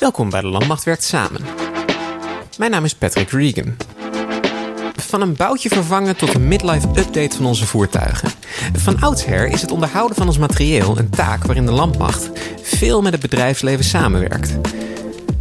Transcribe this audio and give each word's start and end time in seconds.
Welkom 0.00 0.30
bij 0.30 0.40
de 0.40 0.46
Landmacht 0.46 0.84
Werkt 0.84 1.04
Samen. 1.04 1.40
Mijn 2.58 2.70
naam 2.70 2.84
is 2.84 2.94
Patrick 2.94 3.30
Regan. 3.30 3.76
Van 4.96 5.20
een 5.20 5.36
boutje 5.36 5.68
vervangen 5.68 6.16
tot 6.16 6.34
een 6.34 6.48
midlife 6.48 6.88
update 6.88 7.36
van 7.36 7.46
onze 7.46 7.66
voertuigen. 7.66 8.30
Van 8.72 9.00
oudsher 9.00 9.46
is 9.46 9.60
het 9.60 9.70
onderhouden 9.70 10.16
van 10.16 10.26
ons 10.26 10.38
materieel 10.38 10.98
een 10.98 11.10
taak 11.10 11.44
waarin 11.44 11.66
de 11.66 11.72
landmacht 11.72 12.30
veel 12.62 13.02
met 13.02 13.12
het 13.12 13.20
bedrijfsleven 13.20 13.84
samenwerkt. 13.84 14.58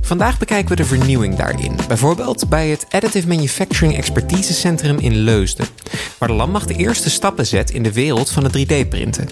Vandaag 0.02 0.38
bekijken 0.38 0.70
we 0.70 0.76
de 0.76 0.86
vernieuwing 0.86 1.36
daarin. 1.36 1.78
Bijvoorbeeld 1.88 2.50
bij 2.50 2.70
het 2.70 2.86
Additive 2.90 3.28
Manufacturing 3.28 3.96
Expertise 3.98 4.54
Centrum 4.54 4.98
in 4.98 5.16
Leusden, 5.16 5.66
waar 6.18 6.30
de 6.30 6.36
landmacht 6.36 6.68
de 6.68 6.76
eerste 6.76 7.10
stappen 7.10 7.46
zet 7.48 7.72
in 7.72 7.84
de 7.84 7.94
wereld 7.94 8.30
van 8.30 8.44
het 8.44 8.58
3D-printen. 8.58 9.30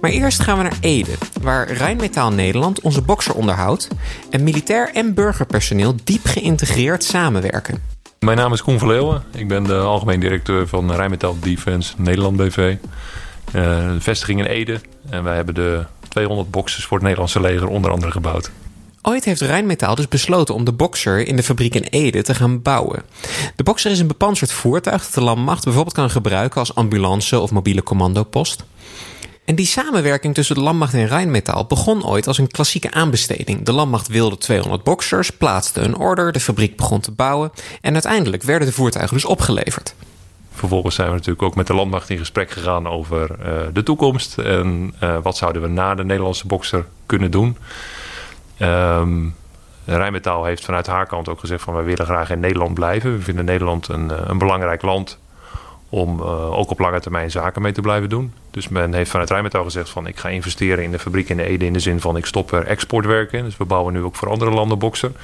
Maar 0.00 0.10
eerst 0.10 0.40
gaan 0.40 0.56
we 0.56 0.62
naar 0.62 0.78
Ede, 0.80 1.12
waar 1.42 1.72
Rijnmetaal 1.72 2.32
Nederland 2.32 2.80
onze 2.80 3.02
boxer 3.02 3.34
onderhoudt 3.34 3.88
en 4.30 4.42
militair 4.42 4.90
en 4.94 5.14
burgerpersoneel 5.14 5.94
diep 6.04 6.26
geïntegreerd 6.26 7.04
samenwerken. 7.04 7.82
Mijn 8.18 8.36
naam 8.36 8.52
is 8.52 8.62
Koen 8.62 8.78
van 8.78 8.88
Leeuwen. 8.88 9.22
Ik 9.34 9.48
ben 9.48 9.64
de 9.64 9.78
algemeen 9.78 10.20
directeur 10.20 10.68
van 10.68 10.92
Rijnmetaal 10.92 11.36
Defense 11.40 11.94
Nederland 11.96 12.36
BV. 12.36 12.56
Uh, 12.58 13.52
de 13.92 14.00
vestiging 14.00 14.40
in 14.40 14.46
Ede. 14.46 14.80
En 15.10 15.22
wij 15.22 15.36
hebben 15.36 15.54
de 15.54 15.84
200 16.08 16.50
boxers 16.50 16.84
voor 16.84 16.96
het 16.96 17.02
Nederlandse 17.02 17.40
leger 17.40 17.68
onder 17.68 17.90
andere 17.90 18.12
gebouwd. 18.12 18.50
Ooit 19.02 19.24
heeft 19.24 19.40
Rijnmetaal 19.40 19.94
dus 19.94 20.08
besloten 20.08 20.54
om 20.54 20.64
de 20.64 20.72
Boxer 20.72 21.26
in 21.26 21.36
de 21.36 21.42
fabriek 21.42 21.74
in 21.74 21.82
Ede 21.82 22.22
te 22.22 22.34
gaan 22.34 22.62
bouwen. 22.62 23.02
De 23.56 23.62
Boxer 23.62 23.90
is 23.90 24.00
een 24.00 24.06
bepanserd 24.06 24.52
voertuig 24.52 25.02
dat 25.02 25.14
de 25.14 25.20
landmacht 25.20 25.64
bijvoorbeeld 25.64 25.94
kan 25.94 26.10
gebruiken 26.10 26.60
als 26.60 26.74
ambulance 26.74 27.40
of 27.40 27.50
mobiele 27.50 27.82
commandopost. 27.82 28.64
En 29.48 29.54
die 29.54 29.66
samenwerking 29.66 30.34
tussen 30.34 30.54
de 30.54 30.60
landmacht 30.60 30.94
en 30.94 31.06
Rijnmetaal 31.06 31.64
begon 31.66 32.06
ooit 32.06 32.26
als 32.26 32.38
een 32.38 32.48
klassieke 32.48 32.90
aanbesteding. 32.90 33.62
De 33.62 33.72
landmacht 33.72 34.08
wilde 34.08 34.38
200 34.38 34.82
boxers, 34.82 35.30
plaatste 35.30 35.80
een 35.80 35.96
order, 35.96 36.32
de 36.32 36.40
fabriek 36.40 36.76
begon 36.76 37.00
te 37.00 37.10
bouwen 37.10 37.52
en 37.80 37.92
uiteindelijk 37.92 38.42
werden 38.42 38.68
de 38.68 38.74
voertuigen 38.74 39.14
dus 39.14 39.24
opgeleverd. 39.24 39.94
Vervolgens 40.52 40.94
zijn 40.94 41.08
we 41.08 41.14
natuurlijk 41.14 41.42
ook 41.42 41.54
met 41.54 41.66
de 41.66 41.74
landmacht 41.74 42.10
in 42.10 42.18
gesprek 42.18 42.50
gegaan 42.50 42.86
over 42.86 43.30
uh, 43.40 43.46
de 43.72 43.82
toekomst 43.82 44.38
en 44.38 44.94
uh, 45.02 45.16
wat 45.22 45.36
zouden 45.36 45.62
we 45.62 45.68
na 45.68 45.94
de 45.94 46.04
Nederlandse 46.04 46.46
boxer 46.46 46.86
kunnen 47.06 47.30
doen. 47.30 47.56
Um, 48.58 49.34
Rijnmetaal 49.84 50.44
heeft 50.44 50.64
vanuit 50.64 50.86
haar 50.86 51.06
kant 51.06 51.28
ook 51.28 51.40
gezegd 51.40 51.62
van 51.62 51.74
wij 51.74 51.84
willen 51.84 52.06
graag 52.06 52.30
in 52.30 52.40
Nederland 52.40 52.74
blijven. 52.74 53.12
We 53.12 53.22
vinden 53.22 53.44
Nederland 53.44 53.88
een, 53.88 54.10
eh, 54.10 54.18
een 54.26 54.38
belangrijk 54.38 54.82
land 54.82 55.18
om 55.88 56.20
uh, 56.20 56.58
ook 56.58 56.70
op 56.70 56.78
lange 56.78 57.00
termijn 57.00 57.30
zaken 57.30 57.62
mee 57.62 57.72
te 57.72 57.80
blijven 57.80 58.08
doen. 58.08 58.32
Dus 58.50 58.68
men 58.68 58.94
heeft 58.94 59.10
vanuit 59.10 59.30
Rijnmetaal 59.30 59.64
gezegd 59.64 59.90
van 59.90 60.06
ik 60.06 60.18
ga 60.18 60.28
investeren 60.28 60.84
in 60.84 60.90
de 60.90 60.98
fabriek 60.98 61.28
in 61.28 61.36
de 61.36 61.44
Ede 61.44 61.64
in 61.64 61.72
de 61.72 61.80
zin 61.80 62.00
van 62.00 62.16
ik 62.16 62.26
stop 62.26 62.52
er 62.52 62.66
exportwerk 62.66 63.32
in. 63.32 63.44
Dus 63.44 63.56
we 63.56 63.64
bouwen 63.64 63.92
nu 63.92 64.02
ook 64.02 64.16
voor 64.16 64.30
andere 64.30 64.50
landen 64.50 64.78
boksen. 64.78 65.16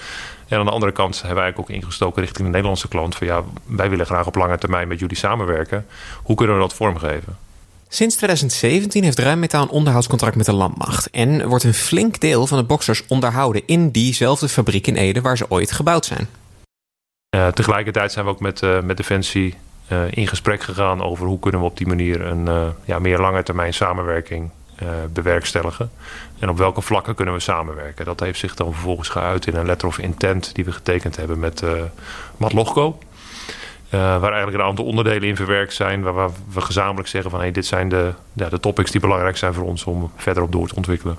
En 0.48 0.58
aan 0.58 0.64
de 0.64 0.70
andere 0.70 0.92
kant 0.92 1.22
hebben 1.22 1.42
wij 1.42 1.56
ook 1.56 1.70
ingestoken 1.70 2.22
richting 2.22 2.44
de 2.44 2.52
Nederlandse 2.52 2.88
klant 2.88 3.16
van 3.16 3.26
ja, 3.26 3.42
wij 3.64 3.90
willen 3.90 4.06
graag 4.06 4.26
op 4.26 4.34
lange 4.34 4.58
termijn 4.58 4.88
met 4.88 4.98
jullie 4.98 5.16
samenwerken. 5.16 5.86
Hoe 6.22 6.36
kunnen 6.36 6.56
we 6.56 6.62
dat 6.62 6.74
vormgeven? 6.74 7.36
Sinds 7.88 8.16
2017 8.16 9.04
heeft 9.04 9.18
Rijnmetaal 9.18 9.62
een 9.62 9.68
onderhoudscontract 9.68 10.36
met 10.36 10.46
de 10.46 10.52
landmacht 10.52 11.10
en 11.10 11.48
wordt 11.48 11.64
een 11.64 11.74
flink 11.74 12.20
deel 12.20 12.46
van 12.46 12.58
de 12.58 12.64
boxers 12.64 13.06
onderhouden 13.08 13.62
in 13.66 13.90
diezelfde 13.90 14.48
fabriek 14.48 14.86
in 14.86 14.96
Ede 14.96 15.20
waar 15.20 15.36
ze 15.36 15.50
ooit 15.50 15.72
gebouwd 15.72 16.04
zijn. 16.04 16.28
Uh, 17.36 17.48
tegelijkertijd 17.48 18.12
zijn 18.12 18.24
we 18.24 18.30
ook 18.30 18.40
met, 18.40 18.62
uh, 18.62 18.80
met 18.80 18.96
Defensie 18.96 19.54
in 20.10 20.28
gesprek 20.28 20.62
gegaan 20.62 21.02
over 21.02 21.26
hoe 21.26 21.38
kunnen 21.38 21.60
we 21.60 21.66
op 21.66 21.76
die 21.76 21.86
manier 21.86 22.26
een 22.26 22.46
uh, 22.46 22.66
ja, 22.84 22.98
meer 22.98 23.18
lange 23.18 23.42
termijn 23.42 23.74
samenwerking 23.74 24.50
uh, 24.82 24.88
bewerkstelligen. 25.12 25.90
En 26.38 26.48
op 26.48 26.58
welke 26.58 26.80
vlakken 26.80 27.14
kunnen 27.14 27.34
we 27.34 27.40
samenwerken. 27.40 28.04
Dat 28.04 28.20
heeft 28.20 28.38
zich 28.38 28.54
dan 28.54 28.72
vervolgens 28.72 29.08
geuit 29.08 29.46
in 29.46 29.54
een 29.54 29.66
letter 29.66 29.88
of 29.88 29.98
intent 29.98 30.54
die 30.54 30.64
we 30.64 30.72
getekend 30.72 31.16
hebben 31.16 31.38
met 31.38 31.62
uh, 31.62 31.70
Matt 32.36 32.52
Logco. 32.52 32.98
waar 33.90 34.22
eigenlijk 34.22 34.54
een 34.54 34.68
aantal 34.68 34.84
onderdelen 34.84 35.28
in 35.28 35.36
verwerkt 35.36 35.74
zijn. 35.74 36.02
Waar, 36.02 36.12
waar 36.12 36.30
we 36.52 36.60
gezamenlijk 36.60 37.08
zeggen 37.08 37.30
van 37.30 37.40
hey, 37.40 37.50
dit 37.50 37.66
zijn 37.66 37.88
de, 37.88 38.12
ja, 38.32 38.48
de 38.48 38.60
topics 38.60 38.90
die 38.90 39.00
belangrijk 39.00 39.36
zijn 39.36 39.54
voor 39.54 39.64
ons 39.64 39.84
om 39.84 40.10
verder 40.16 40.42
op 40.42 40.52
door 40.52 40.68
te 40.68 40.74
ontwikkelen. 40.74 41.18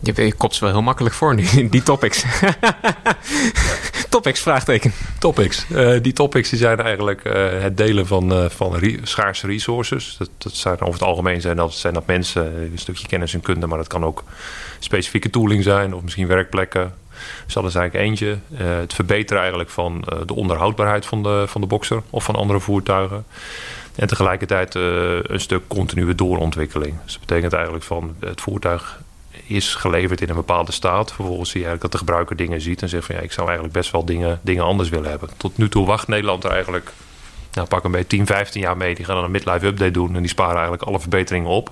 Je, 0.00 0.24
je 0.24 0.34
kopt 0.34 0.54
ze 0.54 0.64
wel 0.64 0.72
heel 0.72 0.82
makkelijk 0.82 1.14
voor 1.14 1.34
nu, 1.34 1.68
die 1.68 1.82
topics. 1.82 2.24
topics, 4.16 4.40
vraagteken. 4.40 4.92
Topics. 5.18 5.66
Uh, 5.70 6.02
die 6.02 6.12
topics 6.12 6.48
die 6.50 6.58
zijn 6.58 6.80
eigenlijk 6.80 7.24
uh, 7.24 7.32
het 7.60 7.76
delen 7.76 8.06
van, 8.06 8.32
uh, 8.32 8.48
van 8.48 8.80
schaarse 9.02 9.46
resources. 9.46 10.16
Dat, 10.18 10.30
dat 10.38 10.52
zijn 10.52 10.80
over 10.80 10.92
het 10.92 11.02
algemeen 11.02 11.40
zijn 11.40 11.56
dat, 11.56 11.74
zijn 11.74 11.94
dat 11.94 12.06
mensen, 12.06 12.44
een 12.44 12.78
stukje 12.78 13.06
kennis 13.06 13.34
en 13.34 13.40
kunde, 13.40 13.66
maar 13.66 13.78
dat 13.78 13.86
kan 13.86 14.04
ook 14.04 14.24
specifieke 14.78 15.30
tooling 15.30 15.62
zijn 15.62 15.94
of 15.94 16.02
misschien 16.02 16.26
werkplekken. 16.26 16.94
Dus 17.44 17.54
dat 17.54 17.64
is 17.64 17.74
eigenlijk 17.74 18.08
eentje. 18.08 18.38
het 18.54 18.94
verbeteren 18.94 19.40
eigenlijk 19.40 19.70
van 19.70 20.04
de 20.26 20.34
onderhoudbaarheid 20.34 21.06
van 21.06 21.22
de, 21.22 21.44
van 21.46 21.60
de 21.60 21.66
boxer 21.66 22.02
of 22.10 22.24
van 22.24 22.34
andere 22.34 22.60
voertuigen. 22.60 23.24
En 23.94 24.06
tegelijkertijd 24.06 24.74
een 24.74 25.40
stuk 25.40 25.62
continue 25.66 26.14
doorontwikkeling. 26.14 26.94
Dus 27.04 27.12
dat 27.12 27.20
betekent 27.20 27.52
eigenlijk 27.52 27.84
van 27.84 28.16
het 28.20 28.40
voertuig 28.40 29.00
is 29.46 29.74
geleverd 29.74 30.20
in 30.20 30.28
een 30.28 30.34
bepaalde 30.34 30.72
staat. 30.72 31.12
Vervolgens 31.12 31.50
zie 31.50 31.60
je 31.60 31.66
eigenlijk 31.66 31.92
dat 31.92 31.92
de 31.92 32.06
gebruiker 32.06 32.36
dingen 32.36 32.60
ziet 32.60 32.82
en 32.82 32.88
zegt 32.88 33.06
van 33.06 33.14
ja, 33.14 33.20
ik 33.20 33.32
zou 33.32 33.46
eigenlijk 33.46 33.76
best 33.76 33.90
wel 33.90 34.04
dingen, 34.04 34.40
dingen 34.42 34.64
anders 34.64 34.88
willen 34.88 35.10
hebben. 35.10 35.28
Tot 35.36 35.58
nu 35.58 35.68
toe 35.68 35.86
wacht 35.86 36.08
Nederland 36.08 36.44
er 36.44 36.50
eigenlijk, 36.50 36.92
nou 37.52 37.68
pak 37.68 37.84
een 37.84 37.90
beetje 37.90 38.06
10, 38.06 38.26
15 38.26 38.60
jaar 38.60 38.76
mee. 38.76 38.94
Die 38.94 39.04
gaan 39.04 39.14
dan 39.14 39.24
een 39.24 39.30
midlife 39.30 39.66
update 39.66 39.90
doen 39.90 40.14
en 40.14 40.20
die 40.20 40.28
sparen 40.28 40.54
eigenlijk 40.54 40.82
alle 40.82 41.00
verbeteringen 41.00 41.50
op. 41.50 41.70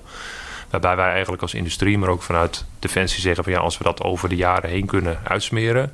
Waarbij 0.69 0.95
wij 0.95 1.11
eigenlijk 1.11 1.41
als 1.41 1.53
industrie, 1.53 1.97
maar 1.97 2.09
ook 2.09 2.21
vanuit 2.21 2.65
Defensie 2.79 3.21
zeggen 3.21 3.43
van 3.43 3.53
ja, 3.53 3.59
als 3.59 3.77
we 3.77 3.83
dat 3.83 4.01
over 4.01 4.29
de 4.29 4.35
jaren 4.35 4.69
heen 4.69 4.85
kunnen 4.85 5.19
uitsmeren, 5.23 5.93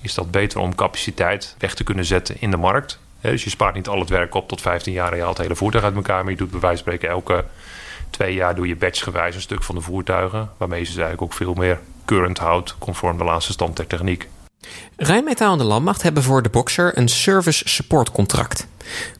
is 0.00 0.14
dat 0.14 0.30
beter 0.30 0.60
om 0.60 0.74
capaciteit 0.74 1.54
weg 1.58 1.74
te 1.74 1.84
kunnen 1.84 2.04
zetten 2.04 2.36
in 2.40 2.50
de 2.50 2.56
markt. 2.56 2.98
dus 3.20 3.44
je 3.44 3.50
spaart 3.50 3.74
niet 3.74 3.88
al 3.88 4.00
het 4.00 4.08
werk 4.08 4.34
op 4.34 4.48
tot 4.48 4.60
15 4.60 4.92
jaar 4.92 5.10
en 5.10 5.16
je 5.16 5.22
haalt 5.22 5.36
het 5.36 5.46
hele 5.46 5.58
voertuig 5.58 5.84
uit 5.84 5.94
elkaar, 5.94 6.22
maar 6.22 6.32
je 6.32 6.38
doet 6.38 6.50
bij 6.50 6.60
wijze 6.60 6.82
van 6.82 6.92
spreken 6.92 7.14
elke 7.14 7.44
twee 8.10 8.34
jaar 8.34 8.54
doe 8.54 8.66
je 8.66 8.76
batchgewijs 8.76 9.34
een 9.34 9.40
stuk 9.40 9.62
van 9.62 9.74
de 9.74 9.80
voertuigen. 9.80 10.50
Waarmee 10.56 10.84
ze 10.84 10.90
eigenlijk 10.90 11.22
ook 11.22 11.32
veel 11.32 11.54
meer 11.54 11.78
current 12.04 12.38
houdt, 12.38 12.76
conform 12.78 13.18
de 13.18 13.24
laatste 13.24 13.52
stand 13.52 13.76
der 13.76 13.86
techniek. 13.86 14.28
Rijnmetaal 14.96 15.52
en 15.52 15.58
de 15.58 15.64
Landmacht 15.64 16.02
hebben 16.02 16.22
voor 16.22 16.42
de 16.42 16.48
Boxer 16.48 16.98
een 16.98 17.08
service 17.08 17.68
support 17.68 18.10
contract. 18.10 18.66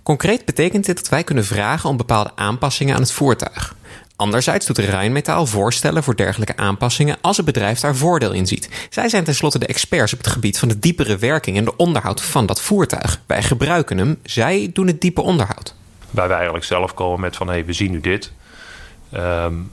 Concreet 0.03 0.45
betekent 0.45 0.87
dit 0.87 0.97
dat 0.97 1.09
wij 1.09 1.25
kunnen 1.25 1.45
vragen 1.45 1.91
om 1.91 1.97
bepaalde 1.97 2.31
aanpassingen 2.35 2.95
aan 2.95 3.01
het 3.01 3.13
voertuig. 3.13 3.77
Anderzijds 4.17 4.67
doet 4.67 4.79
Rijnmetaal 4.79 5.47
voorstellen 5.47 6.03
voor 6.03 6.17
dergelijke 6.17 6.57
aanpassingen 6.57 7.17
als 7.21 7.37
het 7.37 7.47
bedrijf 7.47 7.81
daar 7.81 7.97
voordeel 7.97 8.33
in 8.33 8.47
ziet. 8.47 8.69
Zij 8.91 9.09
zijn 9.09 9.25
tenslotte 9.25 9.59
de 9.59 9.67
experts 9.67 10.13
op 10.13 10.19
het 10.19 10.27
gebied 10.27 10.59
van 10.59 10.69
de 10.69 10.79
diepere 10.79 11.17
werking 11.17 11.57
en 11.57 11.65
de 11.65 11.77
onderhoud 11.77 12.23
van 12.23 12.47
dat 12.47 12.61
voertuig. 12.61 13.21
Wij 13.27 13.43
gebruiken 13.43 13.99
hem, 13.99 14.19
zij 14.23 14.71
doen 14.73 14.87
het 14.87 15.01
diepe 15.01 15.21
onderhoud. 15.21 15.75
Waar 16.11 16.27
wij 16.27 16.37
eigenlijk 16.37 16.67
zelf 16.67 16.95
komen 16.95 17.21
met 17.21 17.37
van 17.37 17.47
hé, 17.47 17.53
hey, 17.53 17.65
we 17.65 17.73
zien 17.73 17.91
nu 17.91 18.01
dit. 18.01 18.33
Um, 19.15 19.71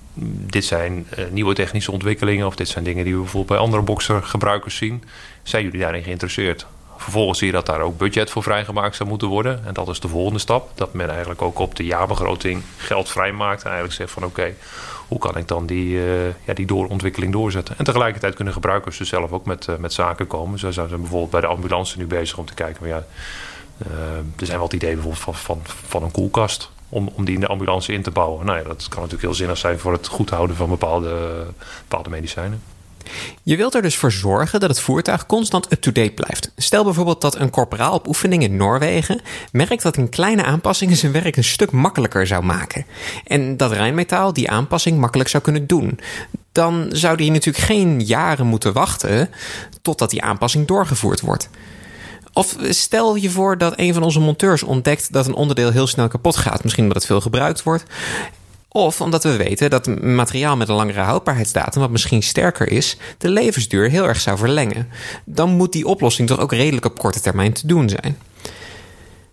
dit 0.48 0.66
zijn 0.66 1.08
uh, 1.18 1.26
nieuwe 1.32 1.54
technische 1.54 1.92
ontwikkelingen 1.92 2.48
of 2.48 2.56
dit 2.56 2.68
zijn 2.68 2.84
dingen 2.84 3.04
die 3.04 3.14
we 3.14 3.20
bijvoorbeeld 3.20 3.52
bij 3.52 3.68
andere 3.68 3.82
boxergebruikers 3.82 4.76
zien. 4.76 5.04
Zijn 5.44 5.64
jullie 5.64 5.80
daarin 5.80 6.04
geïnteresseerd? 6.04 6.66
Vervolgens 6.98 7.38
zie 7.38 7.48
je 7.48 7.54
dat 7.54 7.66
daar 7.66 7.82
ook 7.82 7.98
budget 7.98 8.30
voor 8.30 8.44
vrijgemaakt 8.44 8.96
zou 8.96 9.10
moeten 9.10 9.28
worden. 9.28 9.66
En 9.66 9.74
dat 9.74 9.88
is 9.88 10.00
de 10.00 10.08
volgende 10.08 10.40
stap. 10.40 10.72
Dat 10.76 10.94
men 10.94 11.10
eigenlijk 11.10 11.42
ook 11.42 11.60
op 11.60 11.76
de 11.76 11.86
jaarbegroting 11.86 12.62
geld 12.78 13.10
vrijmaakt. 13.10 13.60
En 13.60 13.66
eigenlijk 13.66 13.96
zegt 13.96 14.12
van 14.12 14.24
oké, 14.24 14.54
hoe 15.08 15.20
kan 15.20 15.38
ik 15.38 15.48
dan 15.48 15.66
die, 15.66 15.86
uh, 15.86 16.28
ja, 16.28 16.54
die 16.54 16.66
doorontwikkeling 16.66 17.32
doorzetten? 17.32 17.78
En 17.78 17.86
tegelijkertijd 17.86 18.36
kunnen 18.36 18.54
gebruikers 18.54 18.98
dus 18.98 19.10
zelf 19.10 19.32
ook 19.32 19.46
met, 19.46 19.68
uh, 19.68 19.76
met 19.76 19.94
zaken 19.94 20.28
komen. 20.28 20.60
Zo 20.60 20.72
zijn 20.72 20.90
ze 20.90 20.98
bijvoorbeeld 20.98 21.32
bij 21.32 21.42
de 21.42 21.48
ambulance 21.48 21.98
nu 21.98 22.06
bezig 22.06 22.38
om 22.38 22.46
te 22.46 22.54
kijken. 22.54 22.78
Van, 22.78 22.88
ja, 22.88 23.06
er 24.40 24.46
zijn 24.46 24.60
wat 24.60 24.74
ideeën 24.74 24.94
bijvoorbeeld 24.94 25.24
van, 25.24 25.36
van, 25.36 25.62
van 25.88 26.04
een 26.04 26.12
koelkast 26.12 26.72
om, 26.96 27.10
om 27.16 27.26
die 27.26 27.36
in 27.36 27.40
de 27.40 27.48
ambulance 27.48 27.94
in 27.94 28.02
te 28.02 28.12
bouwen. 28.12 28.46
Nou 28.46 28.58
ja, 28.58 28.64
dat 28.64 28.88
kan 28.88 28.98
natuurlijk 29.02 29.22
heel 29.22 29.34
zinnig 29.34 29.58
zijn 29.58 29.80
voor 29.80 29.92
het 29.92 30.08
goed 30.08 30.30
houden 30.30 30.56
van 30.56 30.70
bepaalde, 30.70 31.46
bepaalde 31.88 32.10
medicijnen. 32.10 32.62
Je 33.44 33.58
wilt 33.58 33.76
er 33.76 33.82
dus 33.82 33.96
voor 33.96 34.12
zorgen 34.12 34.60
dat 34.60 34.70
het 34.70 34.80
voertuig 34.80 35.26
constant 35.26 35.72
up-to-date 35.72 36.12
blijft. 36.12 36.52
Stel 36.56 36.84
bijvoorbeeld 36.84 37.22
dat 37.22 37.36
een 37.36 37.50
korporaal 37.50 37.94
op 37.94 38.08
oefening 38.08 38.44
in 38.44 38.56
Noorwegen 38.56 39.22
merkt 39.52 39.84
dat 39.84 39.98
een 39.98 40.10
kleine 40.10 40.44
aanpassing 40.44 40.98
zijn 40.98 41.12
werk 41.12 41.36
een 41.36 41.44
stuk 41.44 41.72
makkelijker 41.72 42.28
zou 42.28 42.44
maken. 42.44 42.86
En 43.24 43.58
dat 43.58 43.72
Rijnmetaal 43.72 44.34
die 44.34 44.50
aanpassing 44.50 45.00
makkelijk 45.00 45.30
zou 45.30 45.44
kunnen 45.44 45.68
doen. 45.68 46.00
Dan 46.52 46.88
zou 46.92 47.18
die 47.18 47.32
natuurlijk 47.32 47.66
geen 47.66 48.02
jaren 48.02 48.46
moeten 48.46 48.74
wachten 48.74 49.30
totdat 49.82 50.10
die 50.10 50.22
aanpassing 50.22 50.68
doorgevoerd 50.68 51.22
wordt. 51.22 51.50
Of 52.36 52.56
stel 52.70 53.16
je 53.16 53.30
voor 53.30 53.58
dat 53.58 53.74
een 53.76 53.94
van 53.94 54.04
onze 54.04 54.20
monteurs 54.20 54.64
ontdekt 54.64 55.14
dat 55.14 55.28
een 55.28 55.34
onderdeel 55.34 55.72
heel 55.72 55.88
snel 55.88 56.08
kapot 56.08 56.36
gaat. 56.36 56.64
Misschien 56.64 56.84
omdat 56.84 56.98
het 56.98 57.12
veel 57.12 57.22
gebruikt 57.22 57.64
wordt. 57.64 57.84
Of 58.70 59.02
omdat 59.02 59.24
we 59.24 59.36
weten 59.36 59.70
dat 59.70 60.02
materiaal 60.02 60.58
met 60.58 60.70
een 60.70 60.76
langere 60.76 61.00
houdbaarheidsdatum, 61.00 61.82
wat 61.82 61.90
misschien 61.90 62.24
sterker 62.24 62.72
is, 62.72 62.98
de 63.18 63.30
levensduur 63.30 63.90
heel 63.90 64.08
erg 64.08 64.20
zou 64.20 64.38
verlengen. 64.38 64.88
Dan 65.26 65.50
moet 65.50 65.72
die 65.72 65.86
oplossing 65.88 66.28
toch 66.28 66.40
ook 66.40 66.54
redelijk 66.54 66.86
op 66.86 67.00
korte 67.00 67.22
termijn 67.22 67.54
te 67.54 67.68
doen 67.68 67.90
zijn. 67.90 68.18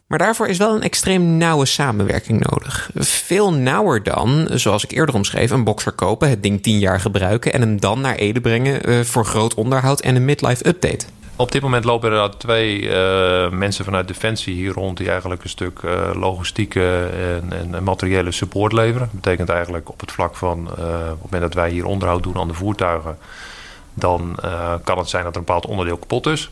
Maar 0.07 0.19
daarvoor 0.19 0.49
is 0.49 0.59
wel 0.59 0.75
een 0.75 0.83
extreem 0.83 1.37
nauwe 1.37 1.67
samenwerking 1.67 2.47
nodig. 2.51 2.91
Veel 2.95 3.53
nauwer 3.53 4.03
dan, 4.03 4.49
zoals 4.51 4.85
ik 4.85 4.91
eerder 4.91 5.15
omschreef, 5.15 5.51
een 5.51 5.65
boxer 5.65 5.93
kopen, 5.93 6.29
het 6.29 6.43
ding 6.43 6.63
10 6.63 6.79
jaar 6.79 7.01
gebruiken 7.01 7.53
en 7.53 7.61
hem 7.61 7.81
dan 7.81 8.01
naar 8.01 8.15
Ede 8.15 8.41
brengen 8.41 8.89
uh, 8.89 9.01
voor 9.01 9.25
groot 9.25 9.55
onderhoud 9.55 10.01
en 10.01 10.17
een 10.17 10.25
midlife 10.25 10.69
update. 10.69 11.05
Op 11.37 11.53
dit 11.53 11.63
moment 11.63 11.85
lopen 11.85 12.13
er 12.13 12.37
twee 12.39 12.81
uh, 12.81 13.51
mensen 13.51 13.85
vanuit 13.85 14.09
Defensie 14.09 14.55
hier 14.55 14.73
rond 14.73 14.97
die 14.97 15.11
eigenlijk 15.11 15.43
een 15.43 15.49
stuk 15.49 15.83
uh, 15.83 16.11
logistieke 16.15 17.05
en, 17.05 17.73
en, 17.75 17.83
materiële 17.85 18.31
support 18.31 18.73
leveren. 18.73 19.09
Dat 19.13 19.21
betekent 19.21 19.49
eigenlijk 19.49 19.89
op 19.89 20.01
het 20.01 20.13
vlak 20.13 20.37
van 20.37 20.69
op 20.69 20.77
het 20.77 21.23
moment 21.23 21.43
dat 21.43 21.55
wij 21.55 21.71
hier 21.71 21.87
onderhoud 21.87 22.23
doen 22.23 22.37
aan 22.37 22.49
de 22.49 22.55
voertuigen, 22.55 23.19
dan 23.95 24.37
kan 24.85 24.99
het 24.99 25.09
zijn 25.09 25.25
dat 25.25 25.33
er 25.33 25.39
een 25.39 25.47
bepaald 25.47 25.67
onderdeel 25.67 25.97
kapot 25.97 26.27
is. 26.27 26.51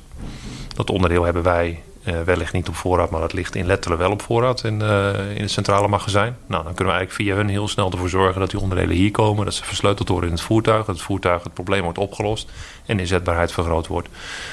Dat 0.74 0.90
onderdeel 0.90 1.24
hebben 1.24 1.42
wij 1.42 1.82
uh, 2.04 2.20
wellicht 2.20 2.52
niet 2.52 2.68
op 2.68 2.74
voorraad, 2.74 3.10
maar 3.10 3.20
dat 3.20 3.32
ligt 3.32 3.54
in 3.54 3.66
letterlijk 3.66 4.02
wel 4.02 4.10
op 4.10 4.22
voorraad 4.22 4.64
in, 4.64 4.80
uh, 4.80 5.34
in 5.34 5.40
het 5.40 5.50
centrale 5.50 5.88
magazijn. 5.88 6.36
Nou, 6.46 6.64
dan 6.64 6.74
kunnen 6.74 6.94
we 6.94 6.98
eigenlijk 6.98 7.12
via 7.12 7.34
hun 7.34 7.48
heel 7.48 7.68
snel 7.68 7.90
ervoor 7.90 8.08
zorgen 8.08 8.40
dat 8.40 8.50
die 8.50 8.60
onderdelen 8.60 8.96
hier 8.96 9.10
komen, 9.10 9.44
dat 9.44 9.54
ze 9.54 9.64
versleuteld 9.64 10.08
worden 10.08 10.28
in 10.28 10.34
het 10.34 10.44
voertuig, 10.44 10.84
dat 10.84 10.94
het 10.94 11.04
voertuig 11.04 11.42
het 11.42 11.54
probleem 11.54 11.82
wordt 11.82 11.98
opgelost 11.98 12.50
en 12.86 12.98
inzetbaarheid 13.00 13.52
vergroot 13.52 13.86
wordt. 13.86 14.08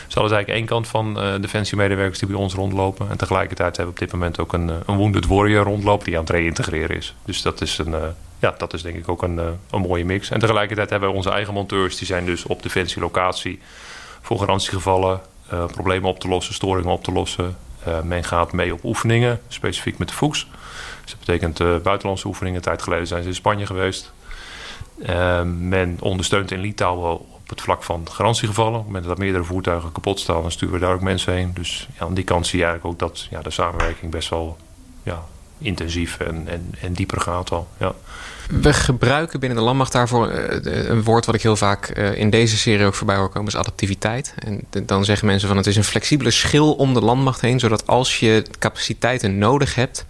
Dus 0.05 0.13
dat 0.13 0.25
is 0.25 0.31
eigenlijk 0.31 0.59
één 0.59 0.65
kant 0.65 0.87
van 0.87 1.23
uh, 1.23 1.41
defensiemedewerkers 1.41 2.19
die 2.19 2.27
bij 2.27 2.37
ons 2.37 2.53
rondlopen. 2.53 3.09
En 3.09 3.17
tegelijkertijd 3.17 3.77
hebben 3.77 3.95
we 3.95 4.01
op 4.01 4.07
dit 4.07 4.19
moment 4.19 4.39
ook 4.39 4.53
een, 4.53 4.71
een 4.85 4.97
Wounded 4.97 5.27
Warrior 5.27 5.63
rondlopen 5.63 6.05
die 6.05 6.15
aan 6.15 6.23
het 6.23 6.29
reïntegreren 6.29 6.95
is. 6.95 7.15
Dus 7.25 7.41
dat 7.41 7.61
is 7.61 7.77
een, 7.77 7.95
ja, 8.39 8.55
dat 8.57 8.73
is 8.73 8.81
denk 8.81 8.95
ik 8.95 9.09
ook 9.09 9.23
een, 9.23 9.37
een 9.69 9.81
mooie 9.81 10.05
mix. 10.05 10.29
En 10.29 10.39
tegelijkertijd 10.39 10.89
hebben 10.89 11.09
we 11.09 11.15
onze 11.15 11.29
eigen 11.29 11.53
monteurs, 11.53 11.97
die 11.97 12.07
zijn 12.07 12.25
dus 12.25 12.45
op 12.45 12.63
defensielocatie 12.63 13.59
voor 14.21 14.39
garantiegevallen 14.39 15.21
uh, 15.53 15.65
problemen 15.65 16.09
op 16.09 16.19
te 16.19 16.27
lossen, 16.27 16.53
storingen 16.53 16.91
op 16.91 17.03
te 17.03 17.11
lossen. 17.11 17.57
Uh, 17.87 18.01
men 18.01 18.23
gaat 18.23 18.51
mee 18.51 18.73
op 18.73 18.83
oefeningen, 18.83 19.39
specifiek 19.47 19.97
met 19.97 20.07
de 20.07 20.13
Fuchs. 20.13 20.47
Dus 21.01 21.11
dat 21.11 21.19
betekent 21.19 21.59
uh, 21.59 21.77
buitenlandse 21.77 22.27
oefeningen. 22.27 22.57
Een 22.57 22.63
tijd 22.63 22.81
geleden 22.81 23.07
zijn 23.07 23.21
ze 23.21 23.29
in 23.29 23.35
Spanje 23.35 23.65
geweest. 23.65 24.13
men 25.45 25.97
ondersteunt 25.99 26.51
in 26.51 26.59
Litouwen 26.59 27.19
op 27.19 27.49
het 27.49 27.61
vlak 27.61 27.83
van 27.83 28.07
garantiegevallen. 28.11 28.73
Op 28.73 28.77
het 28.77 28.85
moment 28.85 29.05
dat 29.05 29.17
meerdere 29.17 29.43
voertuigen 29.43 29.91
kapot 29.91 30.19
staan, 30.19 30.41
dan 30.41 30.51
sturen 30.51 30.73
we 30.73 30.79
daar 30.79 30.93
ook 30.93 31.01
mensen 31.01 31.33
heen. 31.33 31.51
Dus 31.53 31.87
ja, 31.99 32.05
aan 32.05 32.13
die 32.13 32.23
kant 32.23 32.47
zie 32.47 32.59
je 32.59 32.65
eigenlijk 32.65 32.93
ook 32.93 33.09
dat 33.09 33.27
ja, 33.29 33.41
de 33.41 33.49
samenwerking 33.49 34.11
best 34.11 34.29
wel 34.29 34.57
ja, 35.03 35.23
intensief 35.57 36.19
en, 36.19 36.47
en, 36.47 36.73
en 36.81 36.93
dieper 36.93 37.21
gaat 37.21 37.51
al. 37.51 37.67
Ja. 37.77 37.93
We 38.49 38.73
gebruiken 38.73 39.39
binnen 39.39 39.57
de 39.57 39.63
landmacht 39.63 39.91
daarvoor 39.91 40.31
uh, 40.31 40.89
een 40.89 41.03
woord 41.03 41.25
wat 41.25 41.35
ik 41.35 41.41
heel 41.41 41.55
vaak 41.55 41.97
uh, 41.97 42.17
in 42.17 42.29
deze 42.29 42.57
serie 42.57 42.85
ook 42.85 42.93
voorbij 42.93 43.15
hoor 43.15 43.29
komen, 43.29 43.47
is 43.47 43.57
adaptiviteit. 43.57 44.33
En 44.37 44.61
dan 44.85 45.05
zeggen 45.05 45.27
mensen 45.27 45.47
van 45.47 45.57
het 45.57 45.67
is 45.67 45.75
een 45.75 45.83
flexibele 45.83 46.31
schil 46.31 46.73
om 46.73 46.93
de 46.93 47.01
landmacht 47.01 47.41
heen, 47.41 47.59
zodat 47.59 47.87
als 47.87 48.19
je 48.19 48.43
capaciteiten 48.59 49.37
nodig 49.37 49.75
hebt, 49.75 50.05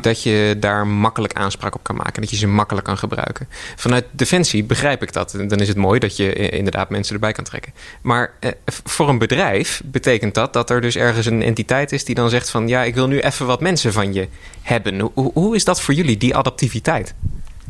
dat 0.00 0.22
je 0.22 0.56
daar 0.60 0.86
makkelijk 0.86 1.32
aanspraak 1.32 1.74
op 1.74 1.82
kan 1.82 1.96
maken, 1.96 2.20
dat 2.20 2.30
je 2.30 2.36
ze 2.36 2.46
makkelijk 2.46 2.86
kan 2.86 2.98
gebruiken. 2.98 3.48
Vanuit 3.76 4.04
Defensie 4.10 4.64
begrijp 4.64 5.02
ik 5.02 5.12
dat. 5.12 5.30
Dan 5.46 5.60
is 5.60 5.68
het 5.68 5.76
mooi 5.76 5.98
dat 5.98 6.16
je 6.16 6.32
inderdaad 6.50 6.90
mensen 6.90 7.14
erbij 7.14 7.32
kan 7.32 7.44
trekken. 7.44 7.72
Maar 8.02 8.32
voor 8.64 9.08
een 9.08 9.18
bedrijf 9.18 9.82
betekent 9.84 10.34
dat 10.34 10.52
dat 10.52 10.70
er 10.70 10.80
dus 10.80 10.96
ergens 10.96 11.26
een 11.26 11.42
entiteit 11.42 11.92
is 11.92 12.04
die 12.04 12.14
dan 12.14 12.30
zegt 12.30 12.50
van 12.50 12.68
ja, 12.68 12.82
ik 12.82 12.94
wil 12.94 13.06
nu 13.06 13.20
even 13.20 13.46
wat 13.46 13.60
mensen 13.60 13.92
van 13.92 14.12
je 14.12 14.28
hebben. 14.62 15.10
Hoe 15.14 15.54
is 15.54 15.64
dat 15.64 15.80
voor 15.80 15.94
jullie, 15.94 16.16
die 16.16 16.36
adaptiviteit? 16.36 17.14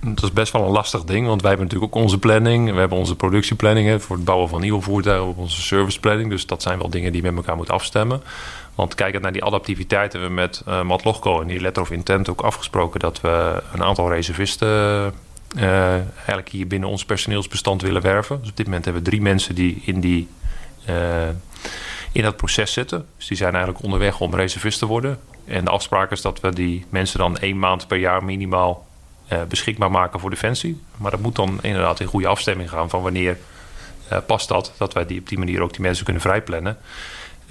Dat 0.02 0.23
is 0.23 0.32
best 0.32 0.52
wel 0.52 0.64
een 0.64 0.70
lastig 0.70 1.05
ding, 1.05 1.26
want 1.26 1.41
wij 1.41 1.50
hebben 1.50 1.69
natuurlijk 1.69 1.97
ook 1.97 2.02
onze 2.02 2.19
planning. 2.19 2.73
We 2.73 2.79
hebben 2.79 2.99
onze 2.99 3.17
productieplanningen 3.17 4.00
voor 4.00 4.17
het 4.17 4.25
bouwen 4.25 4.49
van 4.49 4.61
nieuwe 4.61 4.81
voertuigen, 4.81 5.37
onze 5.37 5.62
serviceplanning. 5.62 6.31
Dus 6.31 6.47
dat 6.47 6.62
zijn 6.62 6.79
wel 6.79 6.91
dingen 6.91 7.12
die 7.12 7.23
je 7.23 7.32
met 7.32 7.37
elkaar 7.37 7.56
moet 7.56 7.70
afstemmen. 7.70 8.23
Want 8.75 8.94
kijkend 8.94 9.23
naar 9.23 9.32
die 9.32 9.44
adaptiviteit 9.44 10.12
hebben 10.12 10.31
we 10.31 10.35
met 10.35 10.62
uh, 10.69 11.41
en 11.41 11.47
die 11.47 11.61
letter 11.61 11.82
of 11.82 11.91
intent 11.91 12.29
ook 12.29 12.41
afgesproken 12.41 13.00
dat 13.00 13.20
we 13.20 13.62
een 13.73 13.82
aantal 13.82 14.11
reservisten 14.11 14.69
uh, 15.56 15.93
eigenlijk 15.94 16.49
hier 16.49 16.67
binnen 16.67 16.88
ons 16.88 17.05
personeelsbestand 17.05 17.82
willen 17.82 18.02
werven. 18.02 18.41
Dus 18.41 18.50
op 18.50 18.56
dit 18.56 18.67
moment 18.67 18.85
hebben 18.85 19.02
we 19.02 19.08
drie 19.08 19.23
mensen 19.23 19.55
die 19.55 19.82
in, 19.85 20.00
die, 20.00 20.29
uh, 20.88 21.29
in 22.12 22.23
dat 22.23 22.37
proces 22.37 22.73
zitten. 22.73 23.06
Dus 23.17 23.26
die 23.26 23.37
zijn 23.37 23.55
eigenlijk 23.55 23.85
onderweg 23.85 24.20
om 24.20 24.35
reservist 24.35 24.79
te 24.79 24.87
worden. 24.87 25.19
En 25.44 25.64
de 25.64 25.70
afspraak 25.70 26.11
is 26.11 26.23
dat 26.23 26.41
we 26.41 26.55
die 26.55 26.85
mensen 26.88 27.19
dan 27.19 27.38
één 27.38 27.58
maand 27.58 27.87
per 27.87 27.99
jaar 27.99 28.25
minimaal 28.25 28.87
beschikbaar 29.49 29.91
maken 29.91 30.21
voor 30.21 30.31
Defensie. 30.31 30.81
Maar 30.97 31.11
dat 31.11 31.21
moet 31.21 31.37
dan 31.37 31.59
inderdaad 31.62 32.00
in 32.00 32.06
goede 32.06 32.27
afstemming 32.27 32.71
gaan 32.71 32.91
van 32.91 33.03
wanneer 33.03 33.38
uh, 34.12 34.19
past 34.27 34.49
dat. 34.49 34.73
Dat 34.77 34.93
wij 34.93 35.06
die 35.06 35.21
op 35.21 35.29
die 35.29 35.38
manier 35.38 35.62
ook 35.62 35.73
die 35.73 35.81
mensen 35.81 36.05
kunnen 36.05 36.23
vrijplannen. 36.23 36.79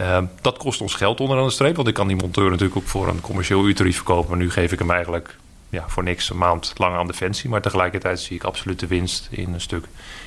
Uh, 0.02 0.18
dat 0.42 0.58
kost 0.58 0.82
ons 0.82 0.94
geld 0.94 1.20
onder 1.20 1.44
de 1.44 1.50
streep. 1.50 1.76
Want 1.76 1.88
ik 1.88 1.94
kan 1.94 2.08
die 2.08 2.16
monteur 2.16 2.50
natuurlijk 2.50 2.78
ook 2.78 2.88
voor 2.88 3.08
een 3.08 3.22
commercieel 3.22 3.68
uurtarief 3.68 3.96
verkopen. 3.96 4.30
Maar 4.30 4.40
nu 4.40 4.52
geef 4.52 4.72
ik 4.72 4.80
hem 4.80 4.92
eigenlijk 4.92 5.36
ja, 5.70 5.84
voor 5.88 6.04
niks 6.04 6.30
een 6.30 6.38
maand 6.38 6.74
lang 6.78 6.96
aan 6.96 7.08
Defensie. 7.08 7.50
Maar 7.50 7.62
tegelijkertijd 7.62 8.20
zie 8.20 8.36
ik 8.36 8.44
absoluut 8.44 8.80
de 8.80 8.88
winst 8.88 9.28
in 9.32 9.54
een 9.54 9.62
stuk 9.62 9.86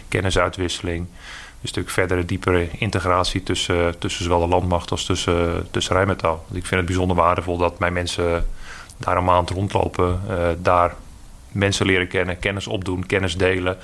kennisuitwisseling. 0.08 1.06
Een 1.62 1.69
stuk 1.69 1.90
verdere, 1.90 2.25
diepere 2.25 2.69
integratie 2.78 3.43
tussen, 3.43 3.98
tussen 3.98 4.25
zowel 4.25 4.40
de 4.40 4.46
landmacht 4.46 4.90
als 4.90 5.05
tussen, 5.05 5.70
tussen 5.70 5.96
Rijnmetaal. 5.96 6.44
ik 6.52 6.66
vind 6.66 6.81
het 6.81 6.84
bijzonder 6.84 7.16
waardevol 7.16 7.56
dat 7.56 7.78
mijn 7.78 7.93
mensen 7.93 8.46
daar 8.96 9.16
een 9.16 9.25
maand 9.25 9.50
rondlopen. 9.50 10.20
daar 10.62 10.94
mensen 11.52 11.87
leren 11.87 12.08
kennen, 12.08 12.38
kennis 12.38 12.66
opdoen, 12.66 13.06
kennis 13.06 13.37
delen. 13.37 13.78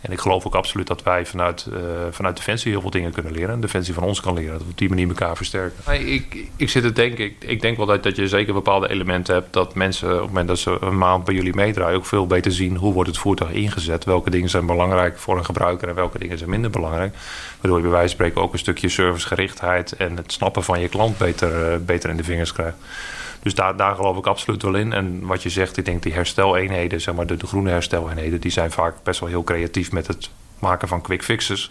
En 0.00 0.12
ik 0.12 0.20
geloof 0.20 0.46
ook 0.46 0.54
absoluut 0.54 0.86
dat 0.86 1.02
wij 1.02 1.26
vanuit, 1.26 1.66
uh, 1.72 1.78
vanuit 2.10 2.36
Defensie 2.36 2.70
heel 2.70 2.80
veel 2.80 2.90
dingen 2.90 3.12
kunnen 3.12 3.32
leren. 3.32 3.50
En 3.50 3.60
Defensie 3.60 3.94
van 3.94 4.02
ons 4.02 4.20
kan 4.20 4.34
leren. 4.34 4.52
Dat 4.52 4.62
we 4.62 4.70
op 4.70 4.78
die 4.78 4.88
manier 4.88 5.08
elkaar 5.08 5.36
versterken. 5.36 6.12
Ik, 6.12 6.36
ik 6.56 6.70
zit 6.70 6.82
te 6.82 6.92
denken, 6.92 7.24
ik, 7.24 7.34
ik 7.38 7.60
denk 7.60 7.76
wel 7.76 7.86
dat, 7.86 8.02
dat 8.02 8.16
je 8.16 8.28
zeker 8.28 8.54
bepaalde 8.54 8.88
elementen 8.88 9.34
hebt. 9.34 9.52
Dat 9.52 9.74
mensen 9.74 10.08
op 10.08 10.18
het 10.18 10.26
moment 10.26 10.48
dat 10.48 10.58
ze 10.58 10.76
een 10.80 10.98
maand 10.98 11.24
bij 11.24 11.34
jullie 11.34 11.54
meedraaien 11.54 11.96
ook 11.96 12.06
veel 12.06 12.26
beter 12.26 12.52
zien 12.52 12.76
hoe 12.76 12.92
wordt 12.92 13.08
het 13.08 13.18
voertuig 13.18 13.50
ingezet. 13.50 14.04
Welke 14.04 14.30
dingen 14.30 14.48
zijn 14.48 14.66
belangrijk 14.66 15.18
voor 15.18 15.38
een 15.38 15.44
gebruiker 15.44 15.88
en 15.88 15.94
welke 15.94 16.18
dingen 16.18 16.38
zijn 16.38 16.50
minder 16.50 16.70
belangrijk. 16.70 17.14
Waardoor 17.60 17.76
je 17.76 17.82
bij 17.82 17.92
wijze 17.92 18.16
van 18.16 18.16
spreken 18.16 18.42
ook 18.42 18.52
een 18.52 18.58
stukje 18.58 18.88
servicegerichtheid 18.88 19.92
en 19.92 20.16
het 20.16 20.32
snappen 20.32 20.64
van 20.64 20.80
je 20.80 20.88
klant 20.88 21.18
beter, 21.18 21.72
uh, 21.72 21.76
beter 21.80 22.10
in 22.10 22.16
de 22.16 22.24
vingers 22.24 22.52
krijgt. 22.52 22.76
Dus 23.42 23.54
daar, 23.54 23.76
daar 23.76 23.94
geloof 23.94 24.16
ik 24.16 24.26
absoluut 24.26 24.62
wel 24.62 24.74
in. 24.74 24.92
En 24.92 25.26
wat 25.26 25.42
je 25.42 25.48
zegt, 25.48 25.76
ik 25.76 25.84
denk 25.84 26.02
die 26.02 26.12
hersteleenheden, 26.12 27.00
zeg 27.00 27.14
maar 27.14 27.26
de, 27.26 27.36
groene 27.46 27.70
hersteleenheden, 27.70 28.40
die 28.40 28.50
zijn 28.50 28.70
vaak 28.70 28.94
best 29.02 29.20
wel 29.20 29.28
heel 29.28 29.44
creatief 29.44 29.92
met 29.92 30.06
het 30.06 30.30
maken 30.58 30.88
van 30.88 31.00
quick 31.00 31.24
fixes 31.24 31.70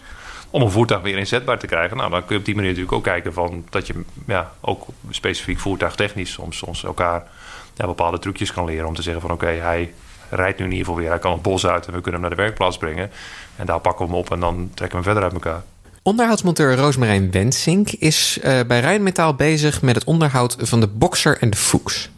om 0.50 0.62
een 0.62 0.70
voertuig 0.70 1.02
weer 1.02 1.18
inzetbaar 1.18 1.58
te 1.58 1.66
krijgen. 1.66 1.96
Nou, 1.96 2.10
dan 2.10 2.20
kun 2.24 2.34
je 2.34 2.38
op 2.38 2.44
die 2.44 2.54
manier 2.54 2.70
natuurlijk 2.70 2.96
ook 2.96 3.04
kijken 3.04 3.32
van 3.32 3.64
dat 3.70 3.86
je 3.86 4.04
ja, 4.26 4.52
ook 4.60 4.86
specifiek 5.10 5.58
voertuigtechnisch 5.58 6.32
soms, 6.32 6.56
soms 6.56 6.84
elkaar 6.84 7.26
ja, 7.74 7.86
bepaalde 7.86 8.18
trucjes 8.18 8.52
kan 8.52 8.64
leren 8.64 8.86
om 8.86 8.94
te 8.94 9.02
zeggen 9.02 9.22
van 9.22 9.30
oké, 9.30 9.46
hij 9.46 9.92
rijdt 10.30 10.58
nu 10.58 10.64
in 10.64 10.70
ieder 10.70 10.86
geval 10.86 11.00
weer, 11.00 11.10
hij 11.10 11.18
kan 11.18 11.32
het 11.32 11.42
bos 11.42 11.66
uit 11.66 11.86
en 11.86 11.92
we 11.92 12.00
kunnen 12.00 12.20
hem 12.20 12.28
naar 12.28 12.38
de 12.38 12.42
werkplaats 12.42 12.76
brengen. 12.76 13.10
En 13.56 13.66
daar 13.66 13.80
pakken 13.80 14.06
we 14.06 14.10
hem 14.10 14.20
op 14.20 14.30
en 14.30 14.40
dan 14.40 14.70
trekken 14.74 14.98
we 14.98 15.04
hem 15.04 15.12
verder 15.14 15.22
uit 15.22 15.32
elkaar. 15.32 15.62
Onderhoudsmonteur 16.08 16.76
Roosmarijn 16.76 17.30
Wensink 17.30 17.90
is 17.90 18.38
uh, 18.44 18.60
bij 18.66 18.80
Rijnmetaal 18.80 19.34
bezig 19.34 19.82
met 19.82 19.94
het 19.94 20.04
onderhoud 20.04 20.56
van 20.60 20.80
de 20.80 20.86
Boxer 20.86 21.38
en 21.38 21.50
de 21.50 21.56
Fuchs. 21.56 22.10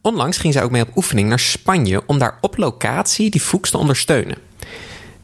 Onlangs 0.00 0.38
ging 0.38 0.52
zij 0.52 0.62
ook 0.62 0.70
mee 0.70 0.82
op 0.82 0.96
oefening 0.96 1.28
naar 1.28 1.38
Spanje 1.38 2.02
om 2.06 2.18
daar 2.18 2.38
op 2.40 2.56
locatie 2.56 3.30
die 3.30 3.40
Fuchs 3.40 3.70
te 3.70 3.78
ondersteunen. 3.78 4.36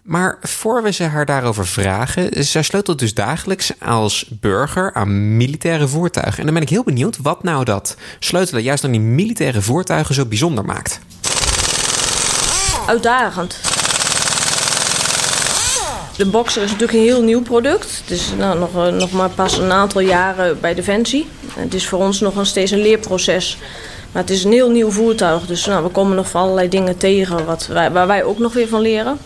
Maar 0.02 0.38
voor 0.40 0.82
we 0.82 0.92
ze 0.92 1.02
haar 1.02 1.26
daarover 1.26 1.66
vragen, 1.66 2.44
zij 2.44 2.62
sleutelt 2.62 2.98
dus 2.98 3.14
dagelijks 3.14 3.72
als 3.80 4.26
burger 4.40 4.94
aan 4.94 5.36
militaire 5.36 5.88
voertuigen. 5.88 6.38
En 6.38 6.44
dan 6.44 6.54
ben 6.54 6.62
ik 6.62 6.68
heel 6.68 6.84
benieuwd 6.84 7.16
wat 7.22 7.42
nou 7.42 7.64
dat 7.64 7.96
sleutelen 8.18 8.62
juist 8.62 8.84
aan 8.84 8.90
die 8.90 9.00
militaire 9.00 9.62
voertuigen 9.62 10.14
zo 10.14 10.26
bijzonder 10.26 10.64
maakt. 10.64 11.00
Uitdagend. 12.86 13.60
De 16.20 16.26
Boxer 16.26 16.62
is 16.62 16.70
natuurlijk 16.70 16.98
een 16.98 17.04
heel 17.04 17.22
nieuw 17.22 17.42
product. 17.42 18.00
Het 18.02 18.10
is 18.10 18.32
nou, 18.38 18.58
nog, 18.58 18.74
eh, 18.74 18.92
nog 18.92 19.12
maar 19.12 19.30
pas 19.30 19.58
een 19.58 19.72
aantal 19.72 20.00
jaren 20.00 20.60
bij 20.60 20.74
Defensie. 20.74 21.28
Het 21.54 21.74
is 21.74 21.88
voor 21.88 21.98
ons 21.98 22.20
nog 22.20 22.46
steeds 22.46 22.70
een 22.70 22.82
leerproces. 22.82 23.58
Maar 24.12 24.22
het 24.22 24.30
is 24.30 24.44
een 24.44 24.52
heel 24.52 24.70
nieuw 24.70 24.90
voertuig. 24.90 25.46
Dus 25.46 25.66
nou, 25.66 25.84
we 25.84 25.88
komen 25.88 26.16
nog 26.16 26.28
van 26.28 26.42
allerlei 26.42 26.68
dingen 26.68 26.96
tegen 26.96 27.44
wat 27.44 27.66
wij, 27.66 27.90
waar 27.90 28.06
wij 28.06 28.24
ook 28.24 28.38
nog 28.38 28.52
weer 28.52 28.68
van 28.68 28.80
leren. 28.80 29.18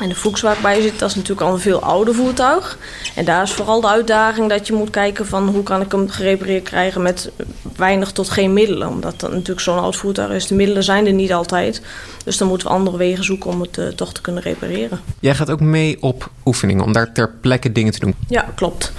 En 0.00 0.08
de 0.08 0.14
Fuchs 0.14 0.40
waar 0.40 0.56
ik 0.56 0.62
bij 0.62 0.80
zit, 0.80 0.98
dat 0.98 1.08
is 1.08 1.14
natuurlijk 1.14 1.46
al 1.46 1.52
een 1.52 1.60
veel 1.60 1.82
ouder 1.82 2.14
voertuig. 2.14 2.78
En 3.14 3.24
daar 3.24 3.42
is 3.42 3.52
vooral 3.52 3.80
de 3.80 3.88
uitdaging 3.88 4.48
dat 4.48 4.66
je 4.66 4.72
moet 4.72 4.90
kijken 4.90 5.26
van 5.26 5.48
hoe 5.48 5.62
kan 5.62 5.80
ik 5.80 5.92
hem 5.92 6.08
gerepareerd 6.08 6.64
krijgen 6.64 7.02
met 7.02 7.30
weinig 7.76 8.12
tot 8.12 8.30
geen 8.30 8.52
middelen. 8.52 8.88
Omdat 8.88 9.20
dat 9.20 9.30
natuurlijk 9.30 9.60
zo'n 9.60 9.78
oud 9.78 9.96
voertuig 9.96 10.30
is. 10.30 10.46
De 10.46 10.54
middelen 10.54 10.82
zijn 10.82 11.06
er 11.06 11.12
niet 11.12 11.32
altijd. 11.32 11.82
Dus 12.24 12.36
dan 12.36 12.48
moeten 12.48 12.66
we 12.66 12.72
andere 12.72 12.96
wegen 12.96 13.24
zoeken 13.24 13.50
om 13.50 13.60
het 13.60 13.78
uh, 13.78 13.88
toch 13.88 14.12
te 14.12 14.20
kunnen 14.20 14.42
repareren. 14.42 15.00
Jij 15.20 15.34
gaat 15.34 15.50
ook 15.50 15.60
mee 15.60 16.02
op 16.02 16.30
oefeningen 16.44 16.84
om 16.84 16.92
daar 16.92 17.12
ter 17.12 17.30
plekke 17.40 17.72
dingen 17.72 17.92
te 17.92 18.00
doen? 18.00 18.14
Ja, 18.28 18.46
klopt. 18.54 18.92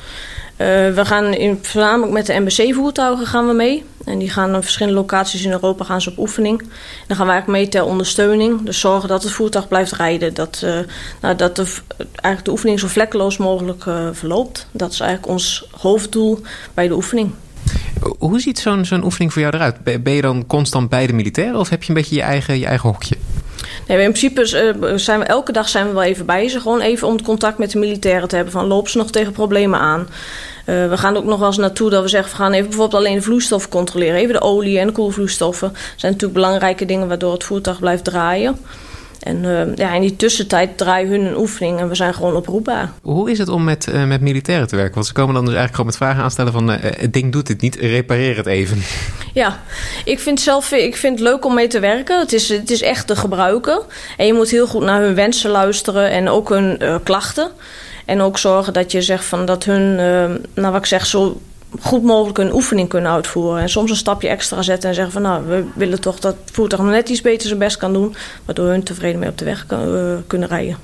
Uh, 0.57 0.67
we 0.67 1.05
gaan 1.05 1.33
in, 1.33 1.59
voornamelijk 1.61 2.11
met 2.11 2.25
de 2.25 2.33
NBC-voertuigen 2.33 3.27
gaan 3.27 3.47
we 3.47 3.53
mee. 3.53 3.83
En 4.05 4.19
die 4.19 4.29
gaan 4.29 4.51
naar 4.51 4.61
verschillende 4.61 4.99
locaties 4.99 5.43
in 5.43 5.51
Europa 5.51 5.83
gaan 5.83 6.01
ze 6.01 6.09
op 6.09 6.17
oefening. 6.17 6.59
En 6.61 6.67
dan 7.07 7.17
gaan 7.17 7.25
we 7.25 7.31
eigenlijk 7.31 7.61
mee 7.61 7.69
ter 7.69 7.83
ondersteuning. 7.83 8.61
Dus 8.61 8.79
zorgen 8.79 9.09
dat 9.09 9.23
het 9.23 9.31
voertuig 9.31 9.67
blijft 9.67 9.91
rijden. 9.91 10.33
Dat, 10.33 10.61
uh, 10.63 10.79
nou, 11.21 11.35
dat 11.35 11.55
de, 11.55 11.73
eigenlijk 11.97 12.45
de 12.45 12.51
oefening 12.51 12.79
zo 12.79 12.87
vlekkeloos 12.87 13.37
mogelijk 13.37 13.85
uh, 13.85 14.09
verloopt. 14.11 14.67
Dat 14.71 14.91
is 14.91 14.99
eigenlijk 14.99 15.31
ons 15.31 15.67
hoofddoel 15.71 16.39
bij 16.73 16.87
de 16.87 16.93
oefening. 16.93 17.31
Hoe 18.17 18.39
ziet 18.39 18.59
zo'n 18.59 18.85
zo'n 18.85 19.03
oefening 19.03 19.33
voor 19.33 19.41
jou 19.41 19.55
eruit? 19.55 20.03
Ben 20.03 20.13
je 20.13 20.21
dan 20.21 20.47
constant 20.47 20.89
bij 20.89 21.07
de 21.07 21.13
militairen 21.13 21.59
of 21.59 21.69
heb 21.69 21.83
je 21.83 21.89
een 21.89 21.95
beetje 21.95 22.15
je 22.15 22.21
eigen, 22.21 22.59
je 22.59 22.65
eigen 22.65 22.89
hokje? 22.89 23.15
Nee, 23.87 24.01
in 24.01 24.11
principe 24.11 24.73
uh, 24.81 24.97
zijn 24.97 25.19
we 25.19 25.25
elke 25.25 25.51
dag 25.51 25.69
zijn 25.69 25.87
we 25.87 25.93
wel 25.93 26.03
even 26.03 26.25
bij 26.25 26.49
ze. 26.49 26.59
Gewoon 26.59 26.81
even 26.81 27.07
om 27.07 27.21
contact 27.21 27.57
met 27.57 27.71
de 27.71 27.79
militairen 27.79 28.27
te 28.27 28.35
hebben. 28.35 28.53
Van 28.53 28.65
lopen 28.65 28.91
ze 28.91 28.97
nog 28.97 29.11
tegen 29.11 29.31
problemen 29.31 29.79
aan? 29.79 30.07
Uh, 30.65 30.89
we 30.89 30.97
gaan 30.97 31.17
ook 31.17 31.23
nog 31.23 31.39
wel 31.39 31.47
eens 31.47 31.57
naartoe 31.57 31.89
dat 31.89 32.01
we 32.01 32.07
zeggen... 32.07 32.31
we 32.31 32.37
gaan 32.37 32.53
even 32.53 32.69
bijvoorbeeld 32.69 33.01
alleen 33.01 33.15
de 33.15 33.21
vloeistoffen 33.21 33.69
controleren. 33.69 34.15
Even 34.15 34.33
de 34.33 34.41
olie 34.41 34.79
en 34.79 34.87
de 34.87 34.93
koelvloeistoffen. 34.93 35.69
Dat 35.69 35.79
zijn 35.95 36.11
natuurlijk 36.11 36.39
belangrijke 36.39 36.85
dingen 36.85 37.07
waardoor 37.07 37.33
het 37.33 37.43
voertuig 37.43 37.79
blijft 37.79 38.03
draaien. 38.03 38.57
En 39.25 39.43
uh, 39.43 39.75
ja, 39.75 39.93
in 39.93 40.01
die 40.01 40.15
tussentijd 40.15 40.77
draaien 40.77 41.09
hun 41.09 41.25
een 41.25 41.37
oefening 41.37 41.79
en 41.79 41.89
we 41.89 41.95
zijn 41.95 42.13
gewoon 42.13 42.35
oproepbaar. 42.35 42.91
Hoe 43.01 43.31
is 43.31 43.37
het 43.37 43.49
om 43.49 43.63
met, 43.63 43.87
uh, 43.87 44.05
met 44.05 44.21
militairen 44.21 44.67
te 44.67 44.75
werken? 44.75 44.93
Want 44.93 45.05
ze 45.05 45.13
komen 45.13 45.33
dan 45.33 45.45
dus 45.45 45.53
eigenlijk 45.53 45.75
gewoon 45.75 45.91
met 45.91 45.97
vragen 45.97 46.23
aanstellen 46.23 46.51
van... 46.51 46.71
Uh, 46.71 46.77
het 46.79 47.13
ding 47.13 47.31
doet 47.31 47.47
dit 47.47 47.61
niet, 47.61 47.75
repareer 47.75 48.37
het 48.37 48.45
even. 48.45 48.81
Ja, 49.33 49.63
ik 50.05 50.19
vind 50.19 50.41
zelf 50.41 50.71
ik 50.71 50.95
vind 50.95 51.19
het 51.19 51.27
leuk 51.27 51.45
om 51.45 51.53
mee 51.53 51.67
te 51.67 51.79
werken. 51.79 52.19
Het 52.19 52.33
is, 52.33 52.49
het 52.49 52.71
is 52.71 52.81
echt 52.81 53.07
te 53.07 53.15
gebruiken. 53.15 53.81
En 54.17 54.25
je 54.25 54.33
moet 54.33 54.49
heel 54.49 54.67
goed 54.67 54.83
naar 54.83 55.01
hun 55.01 55.15
wensen 55.15 55.49
luisteren 55.49 56.09
en 56.09 56.29
ook 56.29 56.49
hun 56.49 56.79
klachten. 57.03 57.51
En 58.05 58.21
ook 58.21 58.37
zorgen 58.37 58.73
dat 58.73 58.91
je 58.91 59.01
zegt 59.01 59.25
van 59.25 59.45
dat 59.45 59.63
hun, 59.63 59.95
nou 60.53 60.71
wat 60.71 60.75
ik 60.75 60.85
zeg, 60.85 61.05
zo 61.05 61.41
goed 61.81 62.03
mogelijk 62.03 62.37
een 62.37 62.53
oefening 62.53 62.89
kunnen 62.89 63.11
uitvoeren. 63.11 63.61
En 63.61 63.69
soms 63.69 63.89
een 63.89 63.95
stapje 63.95 64.27
extra 64.27 64.61
zetten 64.61 64.89
en 64.89 64.95
zeggen 64.95 65.13
van 65.13 65.21
nou, 65.21 65.45
we 65.45 65.65
willen 65.75 66.01
toch 66.01 66.19
dat 66.19 66.35
het 66.41 66.55
voertuig 66.55 66.81
net 66.81 67.09
iets 67.09 67.21
beter 67.21 67.47
zijn 67.47 67.59
best 67.59 67.77
kan 67.77 67.93
doen. 67.93 68.15
Waardoor 68.45 68.67
hun 68.67 68.83
tevreden 68.83 69.19
mee 69.19 69.29
op 69.29 69.37
de 69.37 69.45
weg 69.45 69.65
kan, 69.65 69.95
uh, 69.95 70.13
kunnen 70.27 70.47
rijden. 70.47 70.77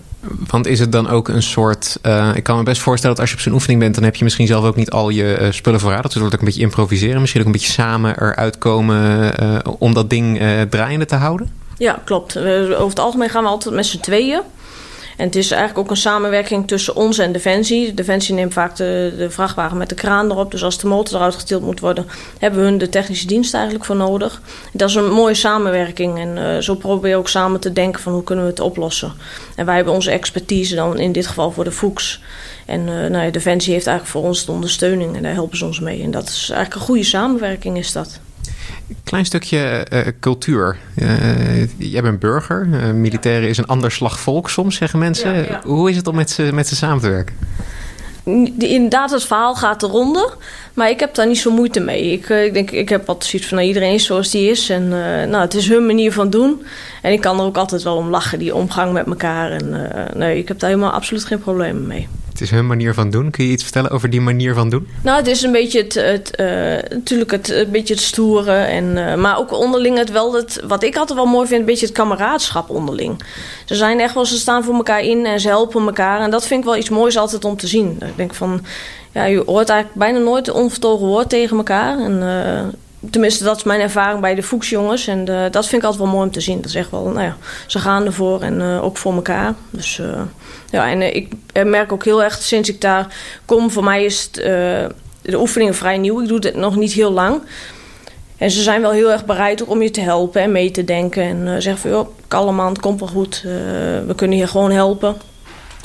Want 0.47 0.67
is 0.67 0.79
het 0.79 0.91
dan 0.91 1.09
ook 1.09 1.27
een 1.27 1.43
soort. 1.43 1.99
Uh, 2.03 2.31
ik 2.35 2.43
kan 2.43 2.57
me 2.57 2.63
best 2.63 2.81
voorstellen 2.81 3.15
dat 3.15 3.25
als 3.25 3.33
je 3.33 3.37
op 3.37 3.43
zo'n 3.43 3.53
oefening 3.53 3.79
bent, 3.79 3.95
dan 3.95 4.03
heb 4.03 4.15
je 4.15 4.23
misschien 4.23 4.47
zelf 4.47 4.65
ook 4.65 4.75
niet 4.75 4.91
al 4.91 5.09
je 5.09 5.37
uh, 5.41 5.51
spullen 5.51 5.79
voorraad. 5.79 6.03
Dus 6.03 6.15
wordt 6.15 6.33
ook 6.33 6.39
een 6.39 6.45
beetje 6.45 6.61
improviseren. 6.61 7.19
Misschien 7.19 7.41
ook 7.41 7.47
een 7.47 7.53
beetje 7.53 7.71
samen 7.71 8.21
eruit 8.21 8.57
komen 8.57 9.33
om 9.79 9.93
dat 9.93 10.09
ding 10.09 10.41
draaiende 10.69 11.05
te 11.05 11.15
houden. 11.15 11.49
Ja, 11.77 12.01
klopt. 12.03 12.37
over 12.37 12.89
het 12.89 12.99
algemeen 12.99 13.29
gaan 13.29 13.43
we 13.43 13.49
altijd 13.49 13.75
met 13.75 13.85
z'n 13.85 13.99
tweeën. 13.99 14.41
En 15.21 15.27
het 15.27 15.35
is 15.35 15.51
eigenlijk 15.51 15.79
ook 15.79 15.89
een 15.89 16.01
samenwerking 16.01 16.67
tussen 16.67 16.95
ons 16.95 17.17
en 17.17 17.31
Defensie. 17.31 17.93
Defensie 17.93 18.33
neemt 18.33 18.53
vaak 18.53 18.75
de, 18.75 19.13
de 19.17 19.29
vrachtwagen 19.29 19.77
met 19.77 19.89
de 19.89 19.95
kraan 19.95 20.31
erop. 20.31 20.51
Dus 20.51 20.63
als 20.63 20.77
de 20.77 20.87
motor 20.87 21.15
eruit 21.15 21.35
getild 21.35 21.61
moet 21.61 21.79
worden, 21.79 22.07
hebben 22.39 22.59
we 22.59 22.65
hun 22.65 22.77
de 22.77 22.89
technische 22.89 23.27
dienst 23.27 23.53
eigenlijk 23.53 23.85
voor 23.85 23.95
nodig. 23.95 24.41
Dat 24.73 24.89
is 24.89 24.95
een 24.95 25.11
mooie 25.11 25.33
samenwerking. 25.33 26.19
En 26.19 26.37
uh, 26.37 26.57
zo 26.57 26.75
proberen 26.75 27.11
we 27.11 27.17
ook 27.17 27.29
samen 27.29 27.59
te 27.59 27.73
denken 27.73 28.01
van 28.01 28.13
hoe 28.13 28.23
kunnen 28.23 28.45
we 28.45 28.51
het 28.51 28.59
oplossen. 28.59 29.13
En 29.55 29.65
wij 29.65 29.75
hebben 29.75 29.93
onze 29.93 30.11
expertise 30.11 30.75
dan 30.75 30.99
in 30.99 31.11
dit 31.11 31.27
geval 31.27 31.51
voor 31.51 31.63
de 31.63 31.71
Fuchs. 31.71 32.21
En 32.65 32.79
uh, 32.79 32.87
nou 32.87 33.25
ja, 33.25 33.31
Defensie 33.31 33.73
heeft 33.73 33.87
eigenlijk 33.87 34.17
voor 34.17 34.27
ons 34.27 34.45
de 34.45 34.51
ondersteuning 34.51 35.15
en 35.15 35.23
daar 35.23 35.33
helpen 35.33 35.57
ze 35.57 35.65
ons 35.65 35.79
mee. 35.79 36.03
En 36.03 36.11
dat 36.11 36.27
is 36.27 36.49
eigenlijk 36.49 36.75
een 36.75 36.87
goede 36.87 37.03
samenwerking 37.03 37.77
is 37.77 37.91
dat. 37.91 38.19
Klein 39.03 39.25
stukje 39.25 39.87
uh, 39.93 39.99
cultuur. 40.19 40.77
Uh, 40.95 41.67
jij 41.77 42.01
bent 42.01 42.19
burger. 42.19 42.67
Uh, 42.71 42.91
militairen 42.91 43.49
is 43.49 43.57
een 43.57 43.65
ander 43.65 43.91
slag 43.91 44.19
volk 44.19 44.49
soms, 44.49 44.75
zeggen 44.75 44.99
mensen. 44.99 45.33
Ja, 45.33 45.41
ja. 45.41 45.61
Hoe 45.63 45.89
is 45.89 45.95
het 45.95 46.07
om 46.07 46.15
met 46.15 46.29
ze, 46.29 46.49
met 46.53 46.67
ze 46.67 46.75
samen 46.75 47.01
te 47.01 47.09
werken? 47.09 47.35
Inderdaad, 48.57 49.11
het 49.11 49.25
verhaal 49.25 49.55
gaat 49.55 49.79
de 49.79 49.87
ronde. 49.87 50.33
Maar 50.73 50.89
ik 50.89 50.99
heb 50.99 51.15
daar 51.15 51.27
niet 51.27 51.37
zo 51.37 51.51
moeite 51.51 51.79
mee. 51.79 52.11
Ik, 52.11 52.29
ik 52.29 52.53
denk, 52.53 52.71
ik 52.71 52.89
heb 52.89 53.07
altijd 53.09 53.29
zoiets 53.29 53.47
van 53.47 53.57
nou, 53.57 53.69
iedereen 53.69 53.93
is 53.93 54.05
zoals 54.05 54.31
die 54.31 54.49
is. 54.49 54.69
En 54.69 54.87
nou, 55.29 55.35
het 55.35 55.53
is 55.53 55.67
hun 55.67 55.85
manier 55.85 56.11
van 56.11 56.29
doen. 56.29 56.65
En 57.01 57.11
ik 57.11 57.21
kan 57.21 57.39
er 57.39 57.45
ook 57.45 57.57
altijd 57.57 57.83
wel 57.83 57.95
om 57.95 58.09
lachen, 58.09 58.39
die 58.39 58.55
omgang 58.55 58.93
met 58.93 59.05
elkaar. 59.05 59.51
En 59.51 59.91
nee, 60.15 60.37
ik 60.37 60.47
heb 60.47 60.59
daar 60.59 60.69
helemaal 60.69 60.91
absoluut 60.91 61.25
geen 61.25 61.39
problemen 61.39 61.87
mee. 61.87 62.07
Is 62.41 62.51
hun 62.51 62.67
manier 62.67 62.93
van 62.93 63.09
doen. 63.09 63.31
Kun 63.31 63.45
je 63.45 63.51
iets 63.51 63.63
vertellen 63.63 63.91
over 63.91 64.09
die 64.09 64.21
manier 64.21 64.53
van 64.53 64.69
doen? 64.69 64.87
Nou, 65.01 65.17
het 65.17 65.27
is 65.27 65.41
een 65.41 65.51
beetje 65.51 65.81
het, 65.81 65.93
het 65.93 66.31
uh, 66.39 66.47
natuurlijk 66.97 67.31
het, 67.31 67.49
een 67.49 67.71
beetje 67.71 67.93
het 67.93 68.03
stoeren. 68.03 68.67
En, 68.67 68.83
uh, 68.83 69.15
maar 69.15 69.37
ook 69.37 69.51
onderling 69.51 69.97
het 69.97 70.11
wel, 70.11 70.33
het, 70.33 70.61
wat 70.67 70.83
ik 70.83 70.95
altijd 70.95 71.19
wel 71.19 71.27
mooi 71.27 71.47
vind, 71.47 71.59
een 71.59 71.65
beetje 71.65 71.85
het 71.85 71.95
kameraadschap 71.95 72.69
onderling. 72.69 73.23
Ze 73.65 73.75
zijn 73.75 73.99
echt 73.99 74.13
wel, 74.13 74.25
ze 74.25 74.37
staan 74.37 74.63
voor 74.63 74.75
elkaar 74.75 75.01
in 75.01 75.25
en 75.25 75.39
ze 75.39 75.47
helpen 75.47 75.85
elkaar. 75.85 76.19
En 76.19 76.31
dat 76.31 76.47
vind 76.47 76.59
ik 76.59 76.65
wel 76.65 76.77
iets 76.77 76.89
moois 76.89 77.17
altijd 77.17 77.45
om 77.45 77.57
te 77.57 77.67
zien. 77.67 77.97
Ik 78.01 78.17
denk 78.17 78.33
van, 78.33 78.65
ja, 79.11 79.23
je 79.23 79.43
hoort 79.45 79.69
eigenlijk 79.69 79.99
bijna 79.99 80.19
nooit 80.19 80.47
een 80.47 80.53
onvertogen 80.53 81.07
woord 81.07 81.29
tegen 81.29 81.57
elkaar. 81.57 81.99
En 81.99 82.19
uh, 82.21 82.73
tenminste, 83.09 83.43
dat 83.43 83.57
is 83.57 83.63
mijn 83.63 83.79
ervaring 83.79 84.21
bij 84.21 84.35
de 84.35 84.43
Fuchsjongens. 84.43 85.07
En 85.07 85.25
de, 85.25 85.47
dat 85.51 85.67
vind 85.67 85.81
ik 85.81 85.87
altijd 85.87 86.03
wel 86.03 86.13
mooi 86.13 86.27
om 86.27 86.33
te 86.33 86.41
zien. 86.41 86.55
Dat 86.55 86.65
is 86.65 86.75
echt 86.75 86.91
wel, 86.91 87.03
nou 87.03 87.21
ja, 87.21 87.37
ze 87.67 87.79
gaan 87.79 88.05
ervoor 88.05 88.41
en 88.41 88.59
uh, 88.59 88.83
ook 88.83 88.97
voor 88.97 89.13
elkaar. 89.13 89.53
Dus 89.69 89.97
uh, 89.97 90.21
ja, 90.69 90.89
en 90.89 91.15
ik 91.15 91.33
merk 91.65 91.91
ook 91.91 92.05
heel 92.05 92.23
erg 92.23 92.41
sinds 92.41 92.69
ik 92.69 92.81
daar 92.81 93.07
kom, 93.45 93.71
voor 93.71 93.83
mij 93.83 94.03
is 94.03 94.31
de 94.31 94.93
oefeningen 95.33 95.75
vrij 95.75 95.97
nieuw. 95.97 96.21
Ik 96.21 96.27
doe 96.27 96.39
het 96.39 96.55
nog 96.55 96.75
niet 96.75 96.93
heel 96.93 97.11
lang. 97.11 97.41
En 98.37 98.51
ze 98.51 98.61
zijn 98.61 98.81
wel 98.81 98.91
heel 98.91 99.11
erg 99.11 99.25
bereid 99.25 99.63
om 99.63 99.81
je 99.81 99.91
te 99.91 100.01
helpen 100.01 100.41
en 100.41 100.51
mee 100.51 100.71
te 100.71 100.83
denken. 100.83 101.23
En 101.23 101.61
zeggen 101.61 101.81
van, 101.81 101.91
joh, 101.91 102.07
kalm 102.27 102.59
het 102.59 102.79
komt 102.79 102.99
wel 102.99 103.09
goed. 103.09 103.41
we 104.05 104.13
kunnen 104.15 104.37
hier 104.37 104.47
gewoon 104.47 104.71
helpen. 104.71 105.15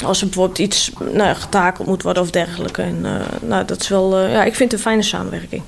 Als 0.04 0.20
er 0.20 0.26
bijvoorbeeld 0.26 0.58
iets 0.58 0.92
nou, 1.12 1.34
getakeld 1.34 1.86
moet 1.86 2.02
worden 2.02 2.22
of 2.22 2.30
dergelijke. 2.30 2.82
En, 2.82 3.06
nou, 3.40 3.64
dat 3.64 3.80
is 3.80 3.88
wel, 3.88 4.18
ja, 4.18 4.44
ik 4.44 4.54
vind 4.54 4.70
het 4.70 4.80
een 4.80 4.86
fijne 4.86 5.02
samenwerking 5.02 5.62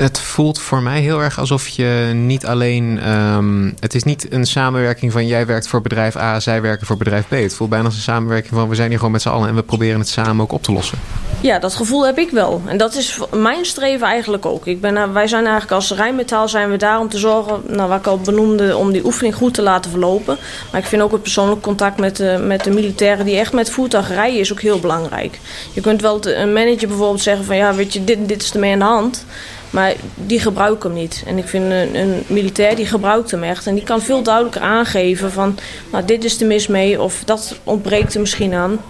het 0.00 0.18
voelt 0.18 0.60
voor 0.60 0.82
mij 0.82 1.00
heel 1.00 1.22
erg 1.22 1.38
alsof 1.38 1.68
je 1.68 2.10
niet 2.14 2.46
alleen. 2.46 3.08
Um, 3.10 3.74
het 3.80 3.94
is 3.94 4.02
niet 4.02 4.32
een 4.32 4.46
samenwerking 4.46 5.12
van 5.12 5.26
jij 5.26 5.46
werkt 5.46 5.68
voor 5.68 5.80
bedrijf 5.80 6.16
A, 6.16 6.40
zij 6.40 6.62
werken 6.62 6.86
voor 6.86 6.96
bedrijf 6.96 7.28
B. 7.28 7.30
Het 7.30 7.54
voelt 7.54 7.70
bijna 7.70 7.84
als 7.84 7.94
een 7.94 8.00
samenwerking 8.00 8.54
van 8.54 8.68
we 8.68 8.74
zijn 8.74 8.88
hier 8.88 8.96
gewoon 8.96 9.12
met 9.12 9.22
z'n 9.22 9.28
allen 9.28 9.48
en 9.48 9.54
we 9.54 9.62
proberen 9.62 9.98
het 9.98 10.08
samen 10.08 10.42
ook 10.42 10.52
op 10.52 10.62
te 10.62 10.72
lossen. 10.72 10.98
Ja, 11.40 11.58
dat 11.58 11.74
gevoel 11.74 12.06
heb 12.06 12.18
ik 12.18 12.30
wel. 12.30 12.62
En 12.66 12.76
dat 12.76 12.94
is 12.94 13.18
mijn 13.36 13.64
streven 13.64 14.06
eigenlijk 14.06 14.46
ook. 14.46 14.66
Ik 14.66 14.80
ben, 14.80 15.12
wij 15.12 15.26
zijn 15.26 15.42
eigenlijk 15.42 15.72
als 15.72 15.90
Rijnmetaal 15.90 16.48
zijn 16.48 16.70
we 16.70 16.76
daar 16.76 16.98
om 17.00 17.08
te 17.08 17.18
zorgen, 17.18 17.62
nou, 17.66 17.88
wat 17.88 17.98
ik 17.98 18.06
al 18.06 18.18
benoemde, 18.18 18.76
om 18.76 18.92
die 18.92 19.04
oefening 19.04 19.34
goed 19.34 19.54
te 19.54 19.62
laten 19.62 19.90
verlopen. 19.90 20.38
Maar 20.72 20.80
ik 20.80 20.86
vind 20.86 21.02
ook 21.02 21.12
het 21.12 21.22
persoonlijk 21.22 21.60
contact 21.60 22.00
met 22.00 22.16
de, 22.16 22.42
met 22.46 22.64
de 22.64 22.70
militairen 22.70 23.24
die 23.24 23.38
echt 23.38 23.52
met 23.52 23.70
voertuig 23.70 24.08
rijden 24.08 24.40
is 24.40 24.52
ook 24.52 24.60
heel 24.60 24.80
belangrijk. 24.80 25.38
Je 25.72 25.80
kunt 25.80 26.00
wel 26.00 26.26
een 26.26 26.52
manager 26.52 26.88
bijvoorbeeld 26.88 27.22
zeggen 27.22 27.44
van 27.44 27.56
ja, 27.56 27.74
weet 27.74 27.92
je, 27.92 28.04
dit, 28.04 28.28
dit 28.28 28.42
is 28.42 28.52
ermee 28.52 28.72
aan 28.72 28.78
de 28.78 28.84
hand. 28.84 29.24
Maar 29.70 29.89
die 30.14 30.40
gebruiken 30.40 30.90
hem 30.90 30.98
niet. 30.98 31.22
En 31.26 31.38
ik 31.38 31.48
vind 31.48 31.64
een, 31.64 31.96
een, 31.96 32.22
militair 32.26 32.76
die 32.76 32.86
gebruikt 32.86 33.30
hem 33.30 33.42
echt. 33.42 33.66
En 33.66 33.74
die 33.74 33.84
kan 33.84 34.02
veel 34.02 34.22
duidelijker 34.22 34.60
aangeven 34.62 35.32
van... 35.32 35.58
Nou, 35.92 36.04
dit 36.04 36.24
is 36.24 36.40
er 36.40 36.46
mis 36.46 36.66
mee 36.66 37.00
of 37.00 37.22
dat 37.24 37.58
ontbreekt 37.64 38.14
er 38.14 38.20
misschien 38.20 38.54
aan. 38.54 38.80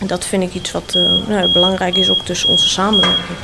En 0.00 0.06
dat 0.06 0.24
vind 0.24 0.42
ik 0.42 0.54
iets 0.54 0.72
wat 0.72 0.94
uh, 0.96 1.28
nou, 1.28 1.52
belangrijk 1.52 1.96
is 1.96 2.10
ook 2.10 2.24
tussen 2.24 2.48
onze 2.48 2.68
samenwerking. 2.68 3.38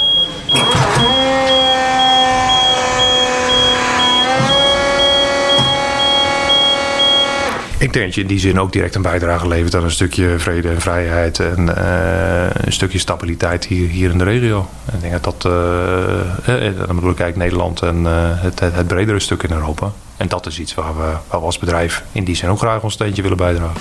Ik 7.81 7.93
denk 7.93 8.05
dat 8.05 8.15
je 8.15 8.21
in 8.21 8.27
die 8.27 8.39
zin 8.39 8.61
ook 8.61 8.73
direct 8.73 8.95
een 8.95 9.03
bijdrage 9.03 9.49
levert 9.49 9.75
aan 9.75 9.85
een 9.85 9.91
stukje 9.91 10.39
vrede 10.39 10.69
en 10.69 10.81
vrijheid 10.81 11.39
en 11.39 11.69
uh, 11.79 12.65
een 12.65 12.73
stukje 12.73 12.99
stabiliteit 12.99 13.67
hier, 13.67 13.89
hier 13.89 14.11
in 14.11 14.19
de 14.19 14.25
regio. 14.25 14.69
Ik 14.93 15.01
denk 15.01 15.23
dat 15.23 15.41
dat, 15.41 15.53
uh, 15.53 16.87
dan 16.87 16.95
bedoel 16.95 17.11
ik 17.11 17.21
eigenlijk 17.21 17.37
Nederland 17.37 17.83
en 17.83 18.05
het, 18.05 18.61
het, 18.61 18.75
het, 18.75 18.87
bredere 18.87 19.21
stuk 19.21 19.43
in 19.43 19.53
Europa. 19.53 19.93
En 20.17 20.29
dat 20.29 20.47
is 20.47 20.61
iets 20.61 20.75
waar 20.75 20.97
we, 20.97 21.03
waar 21.03 21.41
we 21.41 21.47
als 21.47 21.59
bedrijf 21.59 22.03
in 22.13 22.25
die 22.25 22.37
zin 22.37 22.49
ook 22.49 22.59
graag 22.59 22.83
ons 22.83 22.95
steentje 22.95 23.23
willen 23.23 23.37
bijdragen. 23.37 23.81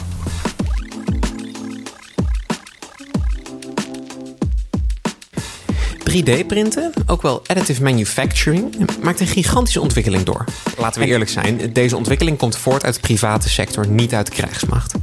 3D-printen, 6.11 6.91
ook 7.05 7.21
wel 7.21 7.41
additive 7.45 7.83
manufacturing, 7.83 8.75
maakt 9.01 9.19
een 9.19 9.27
gigantische 9.27 9.81
ontwikkeling 9.81 10.23
door. 10.23 10.43
Laten 10.77 11.01
we 11.01 11.07
eerlijk 11.07 11.29
zijn, 11.29 11.73
deze 11.73 11.97
ontwikkeling 11.97 12.37
komt 12.37 12.57
voort 12.57 12.83
uit 12.83 12.93
de 12.93 12.99
private 12.99 13.49
sector, 13.49 13.87
niet 13.87 14.13
uit 14.13 14.25
de 14.25 14.31
krijgsmacht. 14.31 14.93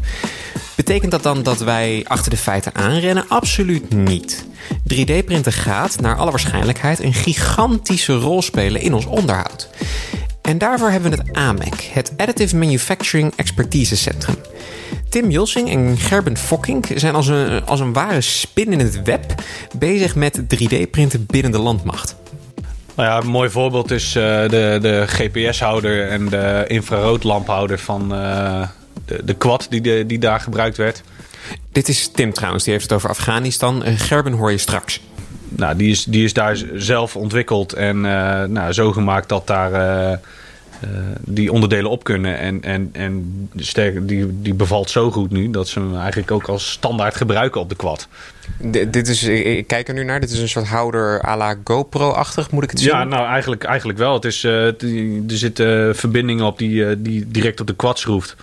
Betekent 0.74 1.10
dat 1.10 1.22
dan 1.22 1.42
dat 1.42 1.60
wij 1.60 2.04
achter 2.08 2.30
de 2.30 2.36
feiten 2.36 2.74
aanrennen? 2.74 3.28
Absoluut 3.28 3.94
niet. 3.94 4.44
3D-printen 4.94 5.52
gaat, 5.52 6.00
naar 6.00 6.16
alle 6.16 6.30
waarschijnlijkheid, 6.30 7.02
een 7.02 7.14
gigantische 7.14 8.14
rol 8.14 8.42
spelen 8.42 8.80
in 8.80 8.94
ons 8.94 9.06
onderhoud. 9.06 9.68
En 10.42 10.58
daarvoor 10.58 10.90
hebben 10.90 11.10
we 11.10 11.16
het 11.16 11.36
AMEC, 11.36 11.90
het 11.92 12.12
Additive 12.16 12.56
Manufacturing 12.56 13.32
Expertise 13.36 13.96
Centrum. 13.96 14.36
Tim 15.08 15.30
Julsing 15.30 15.70
en 15.70 15.96
Gerben 15.96 16.36
Fokking 16.36 16.86
zijn 16.94 17.14
als 17.14 17.26
een, 17.26 17.64
als 17.64 17.80
een 17.80 17.92
ware 17.92 18.20
spin 18.20 18.72
in 18.72 18.78
het 18.78 19.02
web 19.02 19.34
bezig 19.78 20.14
met 20.14 20.40
3D-printen 20.40 21.26
binnen 21.26 21.52
de 21.52 21.58
landmacht. 21.58 22.16
Nou 22.96 23.08
ja, 23.08 23.18
een 23.20 23.26
mooi 23.26 23.50
voorbeeld 23.50 23.90
is 23.90 24.16
uh, 24.16 24.22
de, 24.48 24.78
de 24.80 25.04
GPS-houder 25.06 26.08
en 26.08 26.28
de 26.28 26.64
infraroodlamphouder 26.66 27.78
van 27.78 28.12
uh, 28.12 28.68
de, 29.04 29.24
de 29.24 29.34
quad 29.34 29.66
die, 29.70 29.80
de, 29.80 30.04
die 30.06 30.18
daar 30.18 30.40
gebruikt 30.40 30.76
werd. 30.76 31.02
Dit 31.72 31.88
is 31.88 32.08
Tim 32.08 32.32
trouwens, 32.32 32.64
die 32.64 32.72
heeft 32.72 32.84
het 32.84 32.94
over 32.94 33.08
Afghanistan. 33.08 33.86
Uh, 33.86 33.92
Gerben 33.96 34.32
hoor 34.32 34.50
je 34.50 34.58
straks. 34.58 35.00
Nou, 35.48 35.76
die 35.76 35.90
is, 35.90 36.04
die 36.04 36.24
is 36.24 36.32
daar 36.32 36.56
zelf 36.74 37.16
ontwikkeld 37.16 37.72
en 37.72 38.00
nou, 38.50 38.72
zo 38.72 38.92
gemaakt 38.92 39.28
dat 39.28 39.46
daar 39.46 40.20
die 41.20 41.52
onderdelen 41.52 41.90
op 41.90 42.04
kunnen. 42.04 42.38
En, 42.38 42.62
en, 42.62 42.88
en 42.92 43.48
sterk, 43.56 44.08
die, 44.08 44.40
die 44.42 44.54
bevalt 44.54 44.90
zo 44.90 45.10
goed 45.10 45.30
nu 45.30 45.50
dat 45.50 45.68
ze 45.68 45.80
hem 45.80 45.96
eigenlijk 45.96 46.30
ook 46.30 46.48
als 46.48 46.70
standaard 46.70 47.16
gebruiken 47.16 47.60
op 47.60 47.68
de 47.68 47.76
quad. 47.76 48.08
dit 48.88 49.08
is, 49.08 49.24
ik 49.24 49.66
kijk 49.66 49.88
er 49.88 49.94
nu 49.94 50.04
naar, 50.04 50.20
dit 50.20 50.30
is 50.30 50.38
een 50.38 50.48
soort 50.48 50.66
houder 50.66 51.24
à 51.26 51.36
la 51.36 51.56
GoPro-achtig, 51.64 52.50
moet 52.50 52.62
ik 52.62 52.70
het 52.70 52.80
zien? 52.80 52.88
Ja, 52.88 53.04
nou 53.04 53.26
eigenlijk, 53.26 53.64
eigenlijk 53.64 53.98
wel. 53.98 54.14
Het 54.14 54.24
is, 54.24 54.44
er 54.44 54.74
zitten 55.26 55.96
verbindingen 55.96 56.44
op 56.44 56.58
die, 56.58 57.02
die 57.02 57.26
direct 57.28 57.60
op 57.60 57.66
de 57.66 57.76
quad 57.76 57.98
schroeft. 57.98 58.36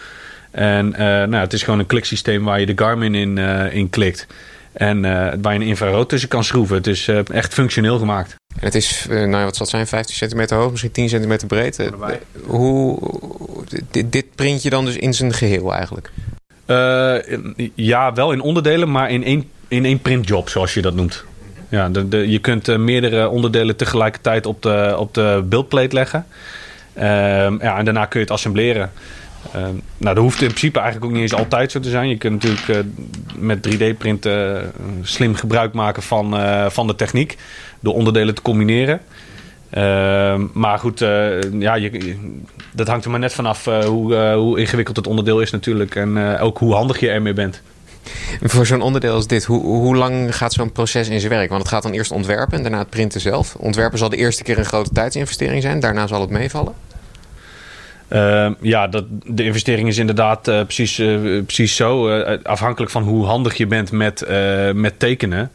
En 0.51 0.89
nou, 0.89 1.35
het 1.35 1.53
is 1.53 1.63
gewoon 1.63 1.79
een 1.79 1.85
kliksysteem 1.85 2.43
waar 2.43 2.59
je 2.59 2.65
de 2.65 2.83
Garmin 2.83 3.15
in, 3.15 3.37
in 3.71 3.89
klikt. 3.89 4.27
En 4.73 5.01
waar 5.41 5.53
je 5.53 5.59
een 5.59 5.67
infrarood 5.67 6.09
tussen 6.09 6.29
kan 6.29 6.43
schroeven. 6.43 6.75
Het 6.75 6.87
is 6.87 7.07
echt 7.07 7.53
functioneel 7.53 7.97
gemaakt. 7.97 8.35
En 8.55 8.65
het 8.65 8.75
is, 8.75 9.05
nou 9.09 9.29
wat 9.43 9.55
zal 9.55 9.65
het 9.65 9.69
zijn, 9.69 9.87
15 9.87 10.15
centimeter 10.15 10.57
hoog, 10.57 10.71
misschien 10.71 10.91
10 10.91 11.09
centimeter 11.09 11.47
breed. 11.47 11.89
Hoe, 12.45 12.99
dit, 13.91 14.11
dit 14.11 14.25
print 14.35 14.63
je 14.63 14.69
dan 14.69 14.85
dus 14.85 14.95
in 14.95 15.13
zijn 15.13 15.33
geheel 15.33 15.73
eigenlijk? 15.73 16.11
Uh, 16.67 17.15
ja, 17.75 18.13
wel 18.13 18.31
in 18.31 18.41
onderdelen, 18.41 18.91
maar 18.91 19.09
in 19.09 19.23
één, 19.23 19.49
in 19.67 19.85
één 19.85 19.99
printjob, 19.99 20.49
zoals 20.49 20.73
je 20.73 20.81
dat 20.81 20.93
noemt. 20.93 21.23
Ja, 21.69 21.89
de, 21.89 22.07
de, 22.07 22.29
je 22.29 22.39
kunt 22.39 22.77
meerdere 22.77 23.29
onderdelen 23.29 23.75
tegelijkertijd 23.75 24.45
op 24.45 24.61
de, 24.61 24.95
op 24.97 25.13
de 25.13 25.43
beeldplate 25.45 25.93
leggen. 25.93 26.25
Uh, 26.97 27.03
ja, 27.59 27.77
en 27.77 27.85
daarna 27.85 28.05
kun 28.05 28.19
je 28.19 28.25
het 28.25 28.35
assembleren. 28.35 28.91
Uh, 29.55 29.61
nou, 29.97 30.15
dat 30.15 30.17
hoeft 30.17 30.41
in 30.41 30.47
principe 30.47 30.79
eigenlijk 30.79 31.07
ook 31.07 31.13
niet 31.17 31.31
eens 31.31 31.39
altijd 31.39 31.71
zo 31.71 31.79
te 31.79 31.89
zijn. 31.89 32.09
Je 32.09 32.17
kunt 32.17 32.43
natuurlijk 32.43 32.87
met 33.37 33.67
3D-printen 33.69 34.71
slim 35.01 35.35
gebruik 35.35 35.73
maken 35.73 36.03
van, 36.03 36.35
van 36.71 36.87
de 36.87 36.95
techniek 36.95 37.37
de 37.83 37.91
onderdelen 37.91 38.35
te 38.35 38.41
combineren. 38.41 39.01
Ehm, 39.69 40.45
maar 40.53 40.79
goed, 40.79 41.01
uh, 41.01 41.41
ja, 41.59 41.75
je, 41.75 42.15
dat 42.71 42.87
hangt 42.87 43.05
er 43.05 43.11
maar 43.11 43.19
net 43.19 43.33
vanaf 43.33 43.67
uh, 43.67 43.83
hoe, 43.83 44.13
uh, 44.13 44.33
hoe 44.35 44.59
ingewikkeld 44.59 44.95
het 44.95 45.07
onderdeel 45.07 45.39
is 45.39 45.51
natuurlijk. 45.51 45.95
En 45.95 46.39
ook 46.39 46.57
hoe 46.57 46.73
handig 46.73 46.99
je 46.99 47.09
ermee 47.09 47.33
bent. 47.33 47.61
Voor 48.41 48.65
zo'n 48.65 48.81
onderdeel 48.81 49.13
als 49.13 49.27
dit, 49.27 49.43
hoe, 49.43 49.63
hoe 49.63 49.95
lang 49.95 50.35
gaat 50.35 50.53
zo'n 50.53 50.71
proces 50.71 51.09
in 51.09 51.19
zijn 51.19 51.31
werk? 51.31 51.49
Want 51.49 51.61
het 51.61 51.71
gaat 51.71 51.83
dan 51.83 51.91
eerst 51.91 52.11
ontwerpen 52.11 52.57
en 52.57 52.61
daarna 52.61 52.77
het 52.77 52.89
printen 52.89 53.21
zelf. 53.21 53.55
Ontwerpen 53.55 53.97
zal 53.97 54.09
de 54.09 54.17
eerste 54.17 54.43
keer 54.43 54.57
een 54.57 54.65
grote 54.65 54.89
tijdsinvestering 54.89 55.61
zijn. 55.61 55.79
Daarna 55.79 56.07
zal 56.07 56.21
het 56.21 56.29
meevallen. 56.29 56.73
Ehm, 58.07 58.53
ja, 58.61 58.87
dat, 58.87 59.05
de 59.25 59.43
investering 59.43 59.87
is 59.87 59.97
inderdaad 59.97 60.41
precies, 60.41 60.95
precies 61.45 61.75
zo. 61.75 62.09
afhankelijk 62.43 62.91
van 62.91 63.03
hoe 63.03 63.25
handig 63.25 63.57
je 63.57 63.67
bent 63.67 63.91
met, 63.91 64.27
met 64.73 64.99
tekenen 64.99 65.51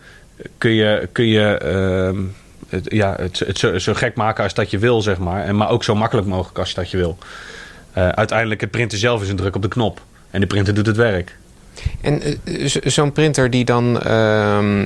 kun 0.58 0.70
je, 0.70 1.08
kun 1.12 1.26
je 1.26 1.58
ehm, 1.58 2.20
het, 2.68 2.92
ja, 2.92 3.14
het, 3.18 3.38
het 3.38 3.58
zo, 3.58 3.78
zo, 3.78 3.94
gek 3.94 4.14
maken 4.14 4.44
als 4.44 4.54
dat 4.54 4.70
je 4.70 4.78
wil, 4.78 5.02
zeg 5.02 5.18
maar. 5.18 5.44
En, 5.44 5.56
maar 5.56 5.70
ook 5.70 5.84
zo 5.84 5.94
makkelijk 5.94 6.26
mogelijk 6.26 6.58
als 6.58 6.74
dat 6.74 6.90
je 6.90 6.96
wil. 6.96 7.18
Uh, 7.98 8.08
uiteindelijk, 8.08 8.60
het 8.60 8.70
printen 8.70 8.98
zelf 8.98 9.22
is 9.22 9.28
een 9.28 9.36
druk 9.36 9.56
op 9.56 9.62
de 9.62 9.68
knop. 9.68 10.00
En 10.30 10.40
de 10.40 10.46
printer 10.46 10.74
doet 10.74 10.86
het 10.86 10.96
werk. 10.96 11.36
En 12.00 12.22
uh, 12.44 12.66
zo'n 12.66 13.12
printer 13.12 13.50
die 13.50 13.64
dan 13.64 14.00
uh, 14.06 14.82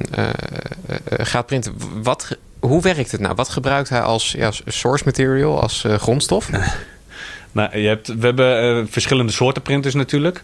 gaat 1.07 1.47
printen, 1.47 1.75
wat, 2.03 2.37
hoe 2.59 2.83
werkt 2.83 3.11
het 3.11 3.21
nou? 3.21 3.35
Wat 3.35 3.49
gebruikt 3.49 3.89
hij 3.89 4.01
als 4.01 4.33
ja, 4.33 4.51
source 4.67 5.05
material, 5.05 5.61
als 5.61 5.85
grondstof? 5.87 6.51
nou, 7.53 7.79
je 7.79 7.89
hebt, 7.89 8.07
we 8.07 8.27
hebben 8.27 8.89
verschillende 8.89 9.33
soorten 9.33 9.63
printers 9.63 9.95
natuurlijk. 9.95 10.43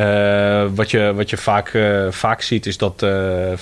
Uh, 0.00 0.64
wat, 0.74 0.90
je, 0.90 1.12
wat 1.14 1.30
je 1.30 1.36
vaak, 1.36 1.72
uh, 1.72 2.06
vaak 2.10 2.42
ziet 2.42 2.66
is 2.66 2.78
dat 2.78 3.02
uh, 3.02 3.52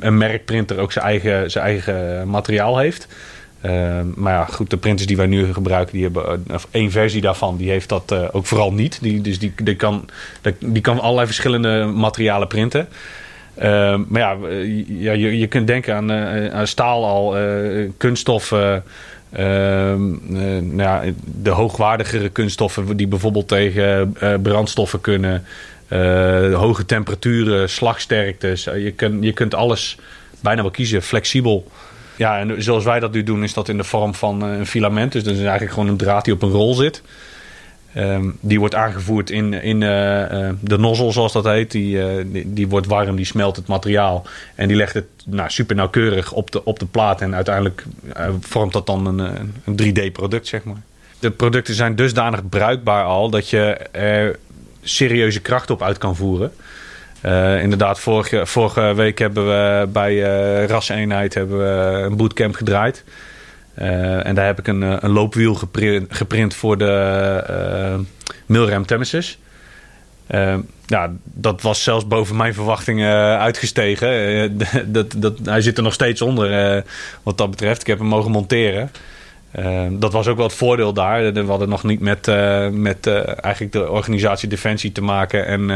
een, 0.00 0.18
merkprinter 0.18 0.78
ook 0.78 0.92
zijn 0.92 1.04
eigen, 1.04 1.50
zijn 1.50 1.64
eigen 1.64 2.28
materiaal 2.28 2.78
heeft. 2.78 3.06
maar 4.14 4.32
ja, 4.32 4.44
goed, 4.44 4.70
de 4.70 4.76
printers 4.76 5.06
die 5.06 5.16
wij 5.16 5.26
nu 5.26 5.52
gebruiken, 5.52 5.92
die 5.92 6.02
hebben 6.02 6.44
één 6.70 6.90
versie 6.90 7.20
daarvan, 7.20 7.56
die 7.56 7.70
heeft 7.70 7.88
dat 7.88 8.32
ook 8.32 8.46
vooral 8.46 8.72
niet. 8.72 8.98
Die, 9.02 9.20
dus 9.20 9.38
die, 9.38 9.52
die, 9.56 9.76
kan, 9.76 10.08
die 10.58 10.82
kan 10.82 11.00
allerlei 11.00 11.26
verschillende 11.26 11.84
materialen 11.84 12.48
printen. 12.48 12.88
maar 14.08 14.20
ja, 14.20 14.36
ja 14.86 15.12
je, 15.12 15.38
je 15.38 15.46
kunt 15.46 15.66
denken 15.66 15.94
aan, 15.94 16.12
aan 16.52 16.66
staal 16.66 17.06
al. 17.06 17.36
Ehm, 17.38 17.88
eh, 18.52 18.76
nou 19.32 20.76
ja, 20.76 21.02
de 21.24 21.50
hoogwaardigere 21.50 22.28
kunststoffen 22.28 22.96
die 22.96 23.06
bijvoorbeeld 23.06 23.48
tegen 23.48 24.14
uh, 24.22 24.34
brandstoffen 24.42 25.00
kunnen. 25.00 25.44
Uh, 25.88 26.54
hoge 26.54 26.86
temperaturen, 26.86 27.68
slagsterktes. 27.68 28.64
je, 28.64 28.92
kunt, 28.96 29.24
je 29.24 29.32
kunt 29.32 29.54
alles 29.54 29.96
bijna 30.40 30.62
wel 30.62 30.70
kiezen, 30.70 31.02
flexibel. 31.02 31.70
Ja, 32.16 32.38
en 32.38 32.62
zoals 32.62 32.84
wij 32.84 33.00
dat 33.00 33.12
nu 33.12 33.22
doen, 33.22 33.42
is 33.42 33.52
dat 33.52 33.68
in 33.68 33.76
de 33.76 33.84
vorm 33.84 34.14
van 34.14 34.42
een 34.42 34.66
filament. 34.66 35.12
Dus 35.12 35.24
dat 35.24 35.34
is 35.34 35.40
eigenlijk 35.40 35.72
gewoon 35.72 35.88
een 35.88 35.96
draad 35.96 36.24
die 36.24 36.34
op 36.34 36.42
een 36.42 36.50
rol 36.50 36.74
zit. 36.74 37.02
Ehm, 37.94 38.30
die 38.40 38.58
wordt 38.58 38.74
aangevoerd 38.74 39.30
in, 39.30 39.52
in 39.52 39.80
uh, 39.80 39.88
de 40.60 40.78
nozzel, 40.78 41.12
zoals 41.12 41.32
dat 41.32 41.44
heet. 41.44 41.70
Die, 41.70 41.96
uh, 41.96 42.24
die, 42.26 42.52
die, 42.52 42.68
wordt 42.68 42.86
warm, 42.86 43.16
die 43.16 43.24
smelt 43.24 43.56
het 43.56 43.66
materiaal. 43.66 44.26
En 44.54 44.68
die 44.68 44.76
legt 44.76 44.94
het 44.94 45.06
nou, 45.26 45.50
super 45.50 45.76
nauwkeurig 45.76 46.32
op 46.32 46.50
de, 46.50 46.64
op 46.64 46.78
de 46.78 46.86
plaat. 46.86 47.20
En 47.20 47.34
uiteindelijk 47.34 47.84
vormt 48.40 48.72
dat 48.72 48.86
dan 48.86 49.06
een, 49.06 49.18
een 49.64 49.80
3D-product, 49.82 50.46
zeg 50.46 50.64
maar. 50.64 50.82
De 51.18 51.30
producten 51.30 51.74
zijn 51.74 51.96
dusdanig 51.96 52.48
bruikbaar 52.48 53.04
al 53.04 53.30
dat 53.30 53.50
je 53.50 53.60
er 53.92 54.38
serieuze 54.82 55.40
kracht 55.40 55.70
op 55.70 55.82
uit 55.82 55.98
kan 55.98 56.16
voeren. 56.16 56.52
inderdaad, 57.60 58.00
vorige, 58.00 58.46
vorige 58.46 58.94
week 58.94 59.18
hebben 59.18 59.46
we 59.46 59.86
bij 59.86 60.18
Raseenheid 60.66 61.34
hebben 61.34 61.58
we 61.58 62.02
een 62.02 62.16
bootcamp 62.16 62.54
gedraaid. 62.54 63.04
Uh, 63.78 64.26
en 64.26 64.34
daar 64.34 64.46
heb 64.46 64.58
ik 64.58 64.66
een, 64.66 64.82
eh, 64.82 64.96
een 65.00 65.10
loopwiel 65.10 65.54
geprint, 65.54 66.14
geprint 66.14 66.54
voor 66.54 66.78
de 66.78 68.04
uh. 68.46 69.38
Uh, 70.30 70.54
ja, 70.86 71.12
dat 71.22 71.62
was 71.62 71.82
zelfs 71.82 72.06
boven 72.06 72.36
mijn 72.36 72.54
verwachtingen 72.54 73.38
uitgestegen. 73.38 74.58
dat, 74.86 75.14
dat, 75.16 75.38
hij 75.44 75.60
zit 75.60 75.76
er 75.76 75.82
nog 75.82 75.92
steeds 75.92 76.22
onder 76.22 76.84
wat 77.22 77.38
dat 77.38 77.50
betreft. 77.50 77.80
Ik 77.80 77.86
heb 77.86 77.98
hem 77.98 78.06
mogen 78.06 78.30
monteren. 78.30 78.90
dat 79.90 80.12
was 80.12 80.26
ook 80.26 80.36
wel 80.36 80.46
het 80.46 80.54
voordeel 80.54 80.92
daar. 80.92 81.32
We 81.32 81.44
hadden 81.44 81.68
nog 81.68 81.84
niet 81.84 82.00
met, 82.00 82.26
met 82.72 83.06
eigenlijk 83.06 83.72
de 83.72 83.90
organisatie 83.90 84.48
Defensie 84.48 84.92
te 84.92 85.02
maken. 85.02 85.46
En 85.46 85.70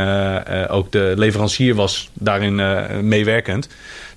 ook 0.69 0.93
de 0.93 1.13
leverancier 1.17 1.75
was 1.75 2.11
daarin 2.13 2.55
meewerkend. 3.09 3.69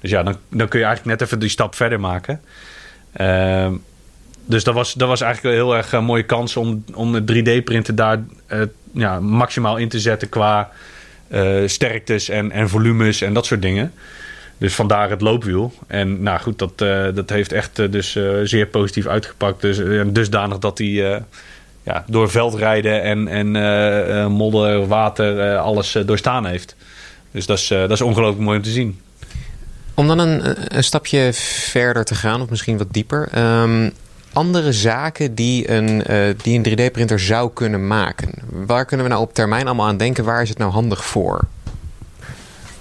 Dus 0.02 0.12
ja, 0.12 0.24
dan, 0.24 0.36
dan 0.50 0.68
kun 0.68 0.80
je 0.80 0.86
eigenlijk 0.86 1.20
net 1.20 1.28
even 1.28 1.40
die 1.40 1.50
stap 1.50 1.76
verder 1.76 2.00
maken. 2.00 2.42
Ehm, 3.14 3.74
dus 4.46 4.64
dat 4.64 4.74
was, 4.74 4.94
dat 4.94 5.08
was 5.08 5.22
eigenlijk 5.22 5.56
een 5.56 5.62
heel 5.62 5.76
erg 5.76 5.94
uh, 5.94 6.02
mooie 6.02 6.24
kans 6.24 6.58
om, 6.58 6.84
om 6.94 7.14
het 7.14 7.32
3D-printen 7.32 7.96
daar 7.96 8.20
uh, 8.54 8.62
ja, 8.94 9.20
maximaal 9.20 9.78
in 9.78 9.90
te 9.90 10.00
zetten 10.00 10.30
qua 10.30 10.70
uh, 11.28 11.68
sterktes 11.68 12.30
en, 12.30 12.52
en 12.52 12.70
volumes 12.70 13.22
en 13.22 13.34
dat 13.34 13.46
soort 13.46 13.62
dingen. 13.62 13.94
Dus 14.58 14.76
vandaar 14.76 15.10
het 15.10 15.22
loopwiel. 15.22 15.74
En 15.88 16.24
nou 16.24 16.40
goed, 16.40 16.60
dat, 16.60 16.78
dat 17.16 17.30
heeft 17.30 17.52
echt 17.52 17.92
dus 17.92 18.18
zeer 18.44 18.68
positief 18.68 19.08
uitgepakt. 19.08 19.62
Dus, 19.62 19.78
dusdanig 20.06 20.58
dat 20.58 20.78
hij 20.78 21.24
ja, 21.84 22.04
door 22.08 22.30
veldrijden 22.30 23.02
en, 23.04 23.28
en 23.28 24.32
modder, 24.32 24.88
water, 24.88 25.58
alles 25.58 25.98
doorstaan 26.06 26.46
heeft. 26.46 26.76
Dus 27.32 27.46
dat 27.46 27.58
is, 27.58 27.68
dat 27.68 27.92
is 27.92 28.02
ongelooflijk 28.02 28.44
mooi 28.44 28.58
om 28.58 28.64
te 28.64 28.70
zien. 28.70 29.00
Om 30.00 30.08
dan 30.08 30.20
een, 30.20 30.42
een 30.78 30.84
stapje 30.84 31.30
verder 31.34 32.06
te 32.06 32.16
gaan, 32.16 32.42
of 32.42 32.50
misschien 32.50 32.78
wat 32.78 32.88
dieper. 32.92 33.30
Um, 33.62 33.92
andere 34.34 34.74
zaken 34.74 35.36
die 35.36 35.72
een, 35.72 36.12
uh, 36.12 36.34
die 36.42 36.60
een 36.60 36.90
3D-printer 36.90 37.20
zou 37.20 37.52
kunnen 37.54 37.88
maken. 37.88 38.32
Waar 38.50 38.86
kunnen 38.86 39.06
we 39.06 39.12
nou 39.12 39.24
op 39.24 39.34
termijn 39.34 39.66
allemaal 39.66 39.88
aan 39.88 39.98
denken? 39.98 40.24
Waar 40.24 40.42
is 40.42 40.50
het 40.50 40.58
nou 40.58 40.72
handig 40.72 41.06
voor? 41.06 41.48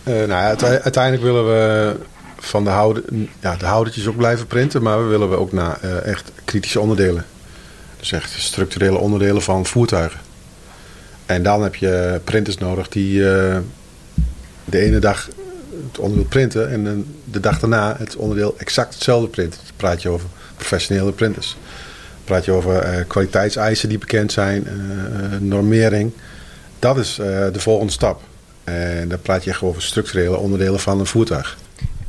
Uh, 0.05 0.25
nou, 0.25 0.57
uiteindelijk 0.63 1.23
willen 1.23 1.47
we 1.47 1.97
van 2.39 2.65
de, 2.65 2.71
houder, 2.71 3.03
ja, 3.41 3.57
de 3.57 3.67
houdertjes 3.67 4.07
ook 4.07 4.17
blijven 4.17 4.47
printen, 4.47 4.83
maar 4.83 5.03
we 5.03 5.09
willen 5.09 5.31
we 5.31 5.37
ook 5.37 5.53
naar 5.53 5.79
uh, 5.85 6.07
echt 6.07 6.33
kritische 6.45 6.81
onderdelen. 6.81 7.25
Dus 7.99 8.13
echt 8.13 8.31
structurele 8.31 8.99
onderdelen 8.99 9.43
van 9.43 9.67
voertuigen. 9.67 10.21
En 11.27 11.43
dan 11.43 11.63
heb 11.63 11.75
je 11.75 12.21
printers 12.25 12.59
nodig 12.59 12.89
die 12.89 13.19
de 14.65 14.79
ene 14.79 14.99
dag 14.99 15.29
het 15.89 15.99
onderdeel 15.99 16.29
printen 16.29 16.71
en 16.71 17.07
de 17.25 17.41
dag 17.41 17.59
daarna 17.59 17.97
het 17.99 18.17
onderdeel 18.17 18.55
exact 18.59 18.95
hetzelfde 18.95 19.29
printen. 19.29 19.61
Dan 19.65 19.77
praat 19.77 20.03
je 20.03 20.09
over 20.09 20.29
professionele 20.57 21.13
printers. 21.13 21.57
Dan 22.15 22.25
praat 22.25 22.45
je 22.45 22.53
over 22.53 22.99
uh, 22.99 23.05
kwaliteitseisen 23.07 23.89
die 23.89 23.99
bekend 23.99 24.33
zijn, 24.33 24.67
uh, 24.67 25.39
normering. 25.41 26.13
Dat 26.79 26.99
is 26.99 27.15
de 27.53 27.61
volgende 27.61 27.93
stap. 27.93 28.21
En 28.65 29.09
dan 29.09 29.21
praat 29.23 29.45
je 29.45 29.51
echt 29.51 29.63
over 29.63 29.83
structurele 29.83 30.37
onderdelen 30.37 30.81
van 30.81 31.01
een 31.01 31.07
voertuig. 31.07 31.57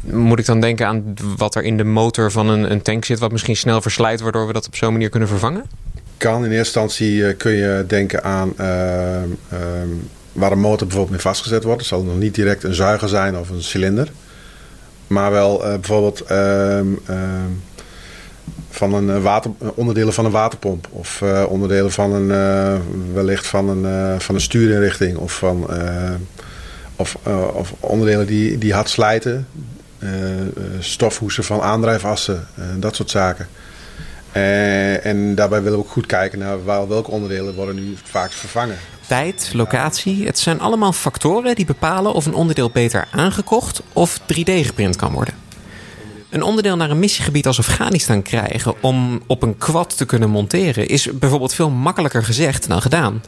Moet 0.02 0.40
ik 0.40 0.46
dan 0.46 0.62
denken 0.62 0.88
aan 0.88 1.14
wat 1.38 1.56
er 1.56 1.64
in 1.64 1.78
de 1.78 1.84
motor 1.84 2.32
van 2.32 2.50
een, 2.50 2.72
een 2.72 2.82
tank 2.82 3.06
zit, 3.06 3.20
wat 3.20 3.32
misschien 3.32 3.56
snel 3.56 3.82
verslijt, 3.82 4.20
waardoor 4.20 4.48
we 4.48 4.54
dat 4.54 4.68
op 4.68 4.76
zo'n 4.76 4.92
manier 4.92 5.10
kunnen 5.10 5.30
vervangen? 5.30 5.66
Kan. 6.18 6.46
In 6.46 6.52
eerste 6.52 6.80
instantie 6.80 7.34
kun 7.34 7.52
je 7.52 7.84
denken 7.88 8.24
aan 8.24 8.54
waar 10.40 10.52
een 10.52 10.60
motor 10.60 10.88
bijvoorbeeld 10.88 11.10
mee 11.10 11.34
vastgezet 11.34 11.64
wordt. 11.64 11.80
Het 11.80 11.90
zal 11.90 12.04
nog 12.04 12.18
niet 12.18 12.36
direct 12.36 12.64
een 12.64 12.74
zuiger 12.74 13.10
zijn 13.10 13.38
of 13.38 13.50
een 13.50 13.64
cilinder. 13.64 14.12
Maar 15.08 15.32
wel 15.32 15.66
uh, 15.66 15.74
bijvoorbeeld 15.74 16.32
uh, 16.32 16.80
van 18.70 18.94
een 18.94 19.22
water, 19.22 19.52
onderdelen 19.76 20.14
van 20.14 20.26
een 20.26 20.32
waterpomp. 20.32 20.88
Of 20.92 21.24
onderdelen 21.48 21.92
van 21.92 22.14
een, 22.14 22.28
wellicht 23.14 23.48
van 23.48 23.70
een, 23.70 24.22
van 24.22 24.36
een 24.36 24.42
stuurinrichting. 24.42 25.18
Of, 25.18 25.34
van, 25.34 25.68
of, 26.96 27.18
of 27.54 27.74
onderdelen 27.80 28.28
die, 28.28 28.58
die 28.58 28.74
hard 28.74 28.90
slijten. 28.90 29.48
stofhoesen 30.80 31.44
van 31.44 31.62
aandrijfassen. 31.62 32.48
dat 32.78 32.96
soort 32.96 33.10
zaken. 33.10 33.48
en 35.02 35.36
daarbij 35.36 35.62
willen 35.62 35.78
we 35.80 35.86
ook 35.86 35.92
goed 35.92 36.06
kijken 36.06 36.40
naar 36.40 36.66
welke 36.66 37.12
onderdelen 37.12 37.56
worden 37.56 37.76
nu 37.76 37.96
vaak 38.04 38.32
vervangen. 38.32 38.78
Tijd, 39.10 39.52
locatie, 39.54 40.26
het 40.26 40.40
zijn 40.40 40.60
allemaal 40.60 40.94
factoren 40.94 41.56
die 41.56 41.66
bepalen 41.66 42.14
of 42.14 42.26
een 42.26 42.34
onderdeel 42.34 42.70
beter 42.70 43.08
aangekocht 43.12 43.82
of 43.94 44.20
3D 44.20 44.44
geprint 44.44 44.96
kan 44.96 45.12
worden. 45.12 45.34
Een 46.30 46.44
onderdeel 46.44 46.76
naar 46.76 46.90
een 46.90 47.00
missiegebied 47.00 47.48
als 47.48 47.60
Afghanistan 47.60 48.22
krijgen 48.22 48.74
om 48.82 49.22
op 49.28 49.42
een 49.44 49.58
quad 49.58 49.98
te 49.98 50.06
kunnen 50.06 50.30
monteren 50.30 50.88
is 50.88 51.10
bijvoorbeeld 51.14 51.54
veel 51.54 51.70
makkelijker 51.70 52.24
gezegd 52.24 52.68
dan 52.68 52.82
gedaan. 52.82 53.24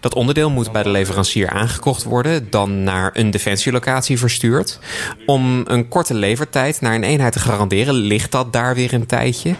Dat 0.00 0.14
onderdeel 0.14 0.50
moet 0.50 0.72
bij 0.72 0.82
de 0.82 0.90
leverancier 0.90 1.48
aangekocht 1.48 2.02
worden, 2.02 2.50
dan 2.50 2.82
naar 2.82 3.10
een 3.12 3.30
defensielocatie 3.30 4.18
verstuurd. 4.18 4.78
Om 5.26 5.62
een 5.64 5.88
korte 5.88 6.14
levertijd 6.14 6.80
naar 6.80 6.94
een 6.94 7.04
eenheid 7.04 7.32
te 7.32 7.38
garanderen, 7.38 7.94
ligt 7.94 8.30
dat 8.30 8.52
daar 8.52 8.74
weer 8.74 8.94
een 8.94 9.06
tijdje. 9.06 9.54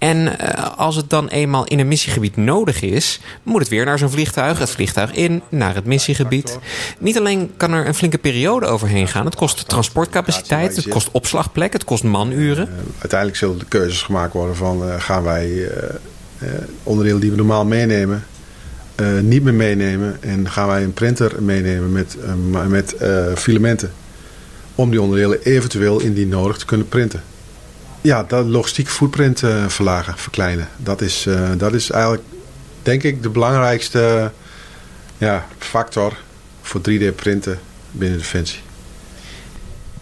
En 0.00 0.16
uh, 0.16 0.76
als 0.76 0.96
het 0.96 1.10
dan 1.10 1.28
eenmaal 1.28 1.64
in 1.64 1.78
een 1.78 1.88
missiegebied 1.88 2.36
nodig 2.36 2.82
is, 2.82 3.20
moet 3.42 3.60
het 3.60 3.68
weer 3.68 3.84
naar 3.84 3.98
zo'n 3.98 4.10
vliegtuig, 4.10 4.58
het 4.58 4.70
vliegtuig 4.70 5.12
in, 5.12 5.42
naar 5.48 5.74
het 5.74 5.84
missiegebied. 5.84 6.58
Niet 6.98 7.18
alleen 7.18 7.50
kan 7.56 7.72
er 7.72 7.86
een 7.86 7.94
flinke 7.94 8.18
periode 8.18 8.66
overheen 8.66 9.08
gaan, 9.08 9.24
het 9.24 9.34
kost 9.36 9.68
transportcapaciteit, 9.68 10.76
het 10.76 10.88
kost 10.88 11.08
opslagplek, 11.10 11.72
het 11.72 11.84
kost 11.84 12.02
manuren. 12.02 12.68
Uh, 12.68 12.74
uiteindelijk 12.98 13.38
zullen 13.38 13.58
de 13.58 13.64
keuzes 13.64 14.02
gemaakt 14.02 14.32
worden 14.32 14.56
van 14.56 14.86
uh, 14.86 14.94
gaan 14.98 15.22
wij 15.22 15.70
onderdelen 16.82 17.20
die 17.20 17.30
we 17.30 17.36
normaal 17.36 17.64
meenemen, 17.64 18.24
niet 19.22 19.42
meer 19.42 19.54
meenemen 19.54 20.16
en 20.20 20.50
gaan 20.50 20.68
wij 20.68 20.82
een 20.82 20.92
printer 20.92 21.42
meenemen 21.42 21.92
met, 21.92 22.16
met 22.68 22.94
filamenten 23.34 23.92
om 24.74 24.90
die 24.90 25.02
onderdelen 25.02 25.42
eventueel 25.42 26.00
indien 26.00 26.28
nodig 26.28 26.56
te 26.56 26.64
kunnen 26.64 26.88
printen. 26.88 27.22
Ja, 28.00 28.22
dat 28.22 28.46
logistieke 28.46 28.90
footprint 28.90 29.42
uh, 29.42 29.68
verlagen, 29.68 30.18
verkleinen. 30.18 30.68
Dat 30.76 31.00
is, 31.00 31.26
uh, 31.26 31.50
dat 31.56 31.72
is 31.72 31.90
eigenlijk, 31.90 32.22
denk 32.82 33.02
ik, 33.02 33.22
de 33.22 33.28
belangrijkste 33.28 34.30
ja, 35.18 35.46
factor 35.58 36.16
voor 36.62 36.80
3D-printen 36.80 37.58
binnen 37.90 38.18
Defensie. 38.18 38.60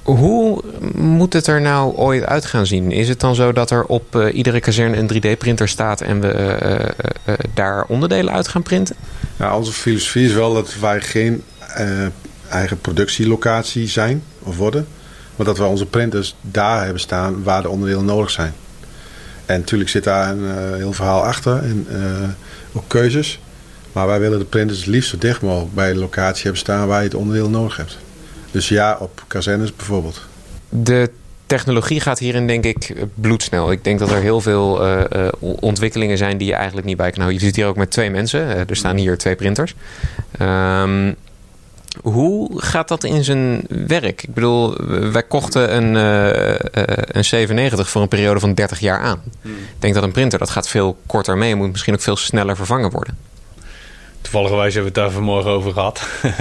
Hoe 0.03 0.63
moet 0.95 1.33
het 1.33 1.47
er 1.47 1.61
nou 1.61 1.95
ooit 1.95 2.25
uit 2.25 2.45
gaan 2.45 2.67
zien? 2.67 2.93
Is 2.93 3.09
het 3.09 3.21
dan 3.21 3.35
zo 3.35 3.53
dat 3.53 3.71
er 3.71 3.85
op 3.85 4.15
uh, 4.15 4.35
iedere 4.35 4.61
kazerne 4.61 4.97
een 4.97 5.11
3D-printer 5.15 5.69
staat 5.69 6.01
en 6.01 6.21
we 6.21 6.95
daar 7.55 7.85
onderdelen 7.85 8.33
uit 8.33 8.49
gaan 8.49 8.63
printen? 8.63 8.97
Ja, 9.37 9.57
onze 9.57 9.73
filosofie 9.73 10.27
is 10.27 10.33
wel 10.33 10.55
dat 10.55 10.75
wij 10.81 11.01
geen 11.01 11.43
eigen 12.49 12.81
productielocatie 12.81 13.89
zijn 13.89 14.23
of 14.39 14.57
worden. 14.57 14.87
Maar 15.39 15.47
dat 15.47 15.59
we 15.59 15.65
onze 15.65 15.87
printers 15.87 16.37
daar 16.41 16.83
hebben 16.83 17.01
staan 17.01 17.43
waar 17.43 17.63
de 17.63 17.69
onderdelen 17.69 18.05
nodig 18.05 18.31
zijn. 18.31 18.53
En 19.47 19.59
natuurlijk 19.59 19.91
zit 19.91 20.05
daar 20.05 20.31
een 20.31 20.45
uh, 20.45 20.77
heel 20.77 20.93
verhaal 20.93 21.25
achter 21.25 21.63
en 21.63 21.87
uh, 21.93 22.29
ook 22.73 22.85
keuzes. 22.87 23.41
Maar 23.93 24.07
wij 24.07 24.21
willen 24.21 24.39
de 24.39 24.45
printers 24.45 24.79
het 24.79 24.87
liefst 24.87 25.11
zo 25.11 25.19
dicht 25.19 25.43
mogelijk 25.43 25.75
bij 25.75 25.93
de 25.93 25.99
locatie 25.99 26.43
hebben 26.43 26.61
staan 26.61 26.87
waar 26.87 26.99
je 26.99 27.05
het 27.05 27.15
onderdeel 27.15 27.51
nodig 27.51 27.77
hebt. 27.77 27.99
Dus 28.51 28.69
ja, 28.69 28.97
op 29.01 29.25
kazernes 29.27 29.77
bijvoorbeeld. 29.77 30.27
De 30.69 31.11
technologie 31.47 32.01
gaat 32.01 32.19
hierin 32.19 32.47
denk 32.47 32.65
ik 32.65 32.95
bloedsnel. 33.15 33.73
Ik 33.73 33.85
denk 33.85 33.99
dat 33.99 34.11
er 34.11 34.21
heel 34.21 34.41
veel 34.41 34.87
uh, 34.87 35.29
ontwikkelingen 35.41 36.19
zijn 36.19 36.39
die 36.39 36.47
je 36.47 36.55
eigenlijk 36.55 36.87
niet 36.87 36.97
bij 36.97 37.11
kan 37.11 37.21
houden. 37.21 37.41
Je 37.41 37.47
zit 37.47 37.57
hier 37.57 37.67
ook 37.67 37.77
met 37.77 37.91
twee 37.91 38.11
mensen. 38.11 38.69
Er 38.69 38.77
staan 38.77 38.97
hier 38.97 39.19
twee 39.19 39.35
printers. 39.35 39.75
Um, 40.41 41.17
hoe 42.03 42.63
gaat 42.63 42.89
dat 42.89 43.05
in 43.05 43.25
zijn 43.25 43.67
werk? 43.69 44.23
Ik 44.23 44.35
bedoel, 44.35 44.77
wij 45.13 45.23
kochten 45.23 45.77
een, 45.77 45.95
uh, 45.95 46.55
een 46.91 47.25
97 47.25 47.91
voor 47.91 48.03
een 48.03 48.09
periode 48.09 48.41
van 48.41 48.55
30 48.55 48.81
jaar 48.81 49.01
aan. 49.01 49.23
Hmm. 49.43 49.53
Ik 49.53 49.77
denk 49.79 49.95
dat 49.95 50.03
een 50.03 50.13
printer 50.13 50.39
dat 50.39 50.51
gaat 50.51 50.69
veel 50.69 50.99
korter 51.07 51.37
mee 51.37 51.53
en 51.53 51.59
moet 51.59 51.71
misschien 51.71 51.95
ook 51.95 52.01
veel 52.01 52.17
sneller 52.17 52.57
vervangen 52.57 52.91
worden. 52.91 53.17
Toevallig 54.21 54.51
hebben 54.51 54.73
we 54.73 54.81
het 54.81 54.95
daar 54.95 55.11
vanmorgen 55.11 55.51
over 55.51 55.73
gehad. 55.73 56.03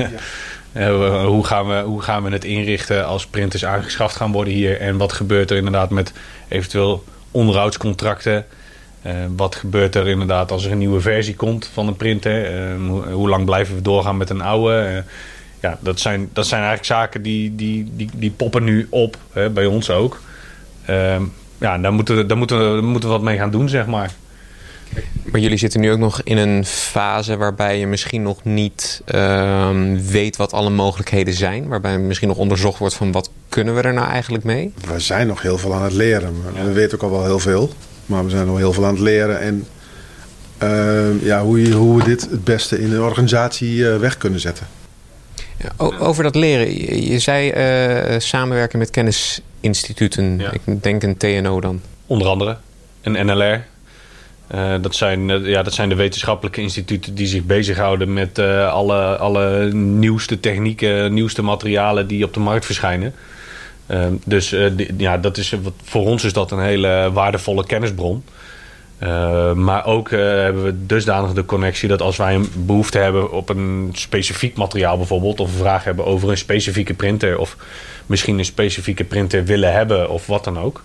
Ja. 0.72 1.26
hoe, 1.26 1.46
gaan 1.46 1.68
we, 1.68 1.82
hoe 1.82 2.02
gaan 2.02 2.24
we 2.24 2.32
het 2.32 2.46
inrichten 2.46 3.06
als 3.06 3.28
printers 3.28 3.66
aangeschaft 3.66 4.16
gaan 4.16 4.32
worden 4.32 4.54
hier? 4.54 4.80
En 4.80 4.98
wat 4.98 5.14
gebeurt 5.14 5.52
er 5.52 5.58
inderdaad 5.58 5.90
met 5.90 6.14
eventueel 6.48 7.04
onderhoudscontracten? 7.32 8.46
Uh, 9.06 9.14
wat 9.36 9.56
gebeurt 9.56 9.96
er 9.96 10.08
inderdaad 10.08 10.52
als 10.52 10.66
er 10.66 10.72
een 10.72 10.78
nieuwe 10.78 11.02
versie 11.02 11.36
komt 11.36 11.70
van 11.74 11.88
een 11.88 11.96
printer? 11.96 12.70
Uh, 12.72 12.88
hoe, 12.88 13.12
hoe, 13.12 13.30
lang 13.30 13.46
blijven 13.46 13.76
we 13.76 13.82
doorgaan 13.82 14.18
met 14.18 14.30
een 14.30 14.42
oude? 14.42 15.04
Ja, 15.60 15.78
dat 15.82 16.00
zijn, 16.00 16.30
dat 16.34 16.48
zijn 16.48 16.62
eigenlijk 16.62 16.90
zaken 16.90 17.22
die, 17.22 17.56
die, 17.56 17.92
die, 17.96 18.10
die 18.14 18.32
poppen 18.32 18.64
nu 18.64 18.88
op, 18.90 19.18
hè, 19.32 19.50
bij 19.50 19.66
ons 19.66 19.90
ook. 19.90 20.20
Uh, 20.90 21.16
ja, 21.58 21.78
daar 21.78 21.94
moeten, 21.94 22.16
we, 22.16 22.26
daar, 22.26 22.38
moeten 22.38 22.58
we, 22.58 22.82
daar 22.82 22.90
moeten 22.90 23.10
we 23.10 23.16
wat 23.16 23.24
mee 23.24 23.38
gaan 23.38 23.52
doen, 23.52 23.70
zeg 23.70 23.86
maar. 23.86 24.12
Maar 25.24 25.42
jullie 25.42 25.58
zitten 25.58 25.82
nu 25.82 25.92
ook 25.92 25.98
nog 25.98 26.22
in 26.24 26.38
een 26.38 26.66
fase 26.66 27.38
waarbij 27.38 27.80
je 27.80 27.88
misschien 27.88 28.22
nog 28.22 28.44
niet 28.44 29.02
uh, 29.16 29.70
weet 30.10 30.38
wat 30.38 30.54
alle 30.54 30.70
mogelijkheden 30.70 31.34
zijn. 31.34 31.68
Waarbij 31.68 32.00
misschien 32.00 32.28
nog 32.28 32.38
onderzocht 32.38 32.80
wordt 32.80 32.96
van 32.96 33.12
wat 33.12 33.30
kunnen 33.50 33.76
we 33.76 33.82
er 33.82 33.94
nou 33.94 34.08
eigenlijk 34.08 34.44
mee? 34.44 34.74
We 34.88 35.00
zijn 35.00 35.28
nog 35.28 35.42
heel 35.42 35.58
veel 35.58 35.74
aan 35.74 35.84
het 35.84 35.94
leren. 35.94 36.36
We 36.64 36.72
weten 36.72 36.98
ook 36.98 37.04
al 37.04 37.18
wel 37.18 37.26
heel 37.26 37.40
veel. 37.40 37.74
Maar 38.06 38.24
we 38.24 38.30
zijn 38.30 38.46
nog 38.46 38.58
heel 38.58 38.74
veel 38.74 38.86
aan 38.86 38.94
het 38.94 39.02
leren. 39.02 39.40
En 39.40 39.66
uh, 40.64 41.22
ja, 41.22 41.44
hoe, 41.44 41.72
hoe 41.72 41.98
we 41.98 42.04
dit 42.04 42.22
het 42.22 42.44
beste 42.44 42.80
in 42.80 42.90
de 42.90 43.02
organisatie 43.02 43.90
eh, 43.92 44.00
weg 44.00 44.18
kunnen 44.18 44.40
zetten. 44.40 44.68
Over 45.78 46.24
dat 46.24 46.36
leren. 46.36 47.02
Je 47.10 47.20
zei 47.20 47.52
uh, 48.14 48.20
samenwerken 48.20 48.80
met 48.80 48.90
kennisinstituten. 48.90 50.42
Ik 50.66 50.84
denk 50.84 51.04
een 51.04 51.18
TNO 51.18 51.62
dan. 51.62 51.82
Onder 52.06 52.28
andere. 52.28 52.58
Een 53.02 53.26
NLR. 53.26 53.66
Uh, 54.56 54.76
dat, 54.82 54.96
zijn, 54.96 55.30
uh, 55.30 55.48
ja, 55.48 55.64
dat 55.64 55.74
zijn 55.74 55.90
de 55.90 55.96
wetenschappelijke 55.96 56.62
instituten 56.62 57.16
die 57.16 57.28
zich 57.28 57.44
bezighouden 57.44 58.14
met 58.14 58.40
alle, 58.40 59.18
alle 59.18 59.74
nieuwste 59.74 60.40
technieken, 60.40 61.14
nieuwste 61.14 61.42
materialen 61.42 62.08
die 62.08 62.24
op 62.24 62.34
de 62.34 62.40
markt 62.40 62.66
verschijnen. 62.66 63.14
dus 64.26 64.56
ja, 64.98 65.18
dat 65.18 65.38
is, 65.38 65.54
voor 65.84 66.06
ons 66.06 66.24
is 66.24 66.34
dat 66.34 66.52
een 66.52 66.62
hele 66.62 67.10
waardevolle 67.14 67.66
kennisbron. 67.66 68.24
Uh, 69.04 69.54
maar 69.54 69.86
ook 69.86 70.10
uh, 70.10 70.20
hebben 70.20 70.64
we 70.64 70.86
dusdanig 70.86 71.34
de 71.34 71.46
connectie 71.46 71.88
dat 71.88 72.02
als 72.02 72.18
wij 72.18 72.36
een 72.36 72.50
behoefte 72.56 72.98
hebben 72.98 73.32
op 73.32 73.50
een 73.50 73.90
specifiek 73.94 74.56
materiaal 74.56 74.98
bijvoorbeeld, 74.98 75.40
of 75.40 75.52
een 75.52 75.58
vraag 75.58 75.84
hebben 75.84 76.06
over 76.06 76.30
een 76.30 76.38
specifieke 76.38 76.94
printer, 76.94 77.38
of 77.38 77.58
misschien 78.06 78.38
een 78.38 78.46
specifieke 78.46 79.04
printer 79.04 79.46
willen 79.46 79.74
hebben, 79.74 80.10
of 80.10 80.28
wat 80.28 80.44
dan 80.44 80.60
ook, 80.60 80.84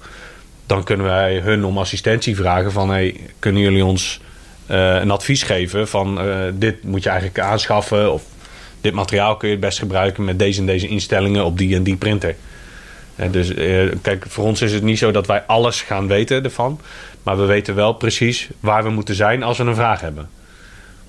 dan 0.66 0.84
kunnen 0.84 1.06
wij 1.06 1.38
hun 1.38 1.64
om 1.64 1.78
assistentie 1.78 2.36
vragen 2.36 2.72
van 2.72 2.90
hey, 2.90 3.16
kunnen 3.38 3.62
jullie 3.62 3.84
ons 3.84 4.20
uh, 4.70 4.94
een 4.94 5.10
advies 5.10 5.42
geven 5.42 5.88
van 5.88 6.20
dit 6.54 6.84
moet 6.84 7.02
je 7.02 7.08
eigenlijk 7.08 7.38
aanschaffen, 7.38 8.12
of 8.12 8.22
dit 8.80 8.92
materiaal 8.92 9.36
kun 9.36 9.48
je 9.48 9.54
het 9.54 9.64
best 9.64 9.78
gebruiken 9.78 10.24
met 10.24 10.38
deze 10.38 10.60
en 10.60 10.66
deze 10.66 10.88
instellingen 10.88 11.44
op 11.44 11.58
die 11.58 11.74
en 11.74 11.82
die 11.82 11.96
printer. 11.96 12.34
dus 13.30 13.54
kijk, 14.02 14.24
voor 14.28 14.44
ons 14.44 14.62
is 14.62 14.72
het 14.72 14.82
niet 14.82 14.98
zo 14.98 15.10
dat 15.10 15.26
wij 15.26 15.42
alles 15.46 15.80
gaan 15.80 16.06
weten 16.06 16.44
ervan. 16.44 16.80
Maar 17.22 17.38
we 17.38 17.44
weten 17.44 17.74
wel 17.74 17.92
precies 17.92 18.48
waar 18.60 18.84
we 18.84 18.90
moeten 18.90 19.14
zijn 19.14 19.42
als 19.42 19.58
we 19.58 19.64
een 19.64 19.74
vraag 19.74 20.00
hebben. 20.00 20.28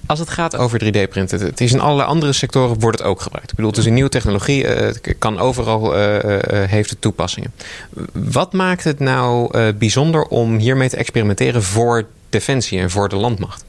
Als 0.06 0.20
het 0.20 0.30
gaat 0.30 0.56
over 0.56 0.80
3D-printen, 0.84 1.40
het 1.40 1.62
is 1.62 1.74
in 1.74 1.80
allerlei 1.80 2.08
andere 2.08 2.34
sectoren 2.34 2.80
wordt 2.80 2.98
het 2.98 3.08
ook 3.08 3.22
gebruikt. 3.22 3.50
Ik 3.50 3.56
bedoel, 3.56 3.72
het 3.72 3.80
is 3.80 3.86
een 3.86 3.94
nieuwe 3.94 4.10
technologie, 4.10 4.68
eh, 4.68 4.86
het 4.86 5.16
kan 5.20 5.40
overal, 5.40 5.98
uh, 5.98 6.38
heeft 6.48 6.90
het 6.90 7.02
toepassingen. 7.02 7.54
Wat 8.14 8.54
maakt 8.54 8.84
het 8.84 9.00
nou 9.00 9.72
bijzonder 9.72 10.24
om 10.24 10.58
hiermee 10.58 10.90
te 10.90 10.98
experimenteren 10.98 11.64
voor 11.64 12.06
Defensie 12.30 12.80
en 12.80 12.90
voor 12.90 13.10
de 13.10 13.16
landmacht? 13.16 13.66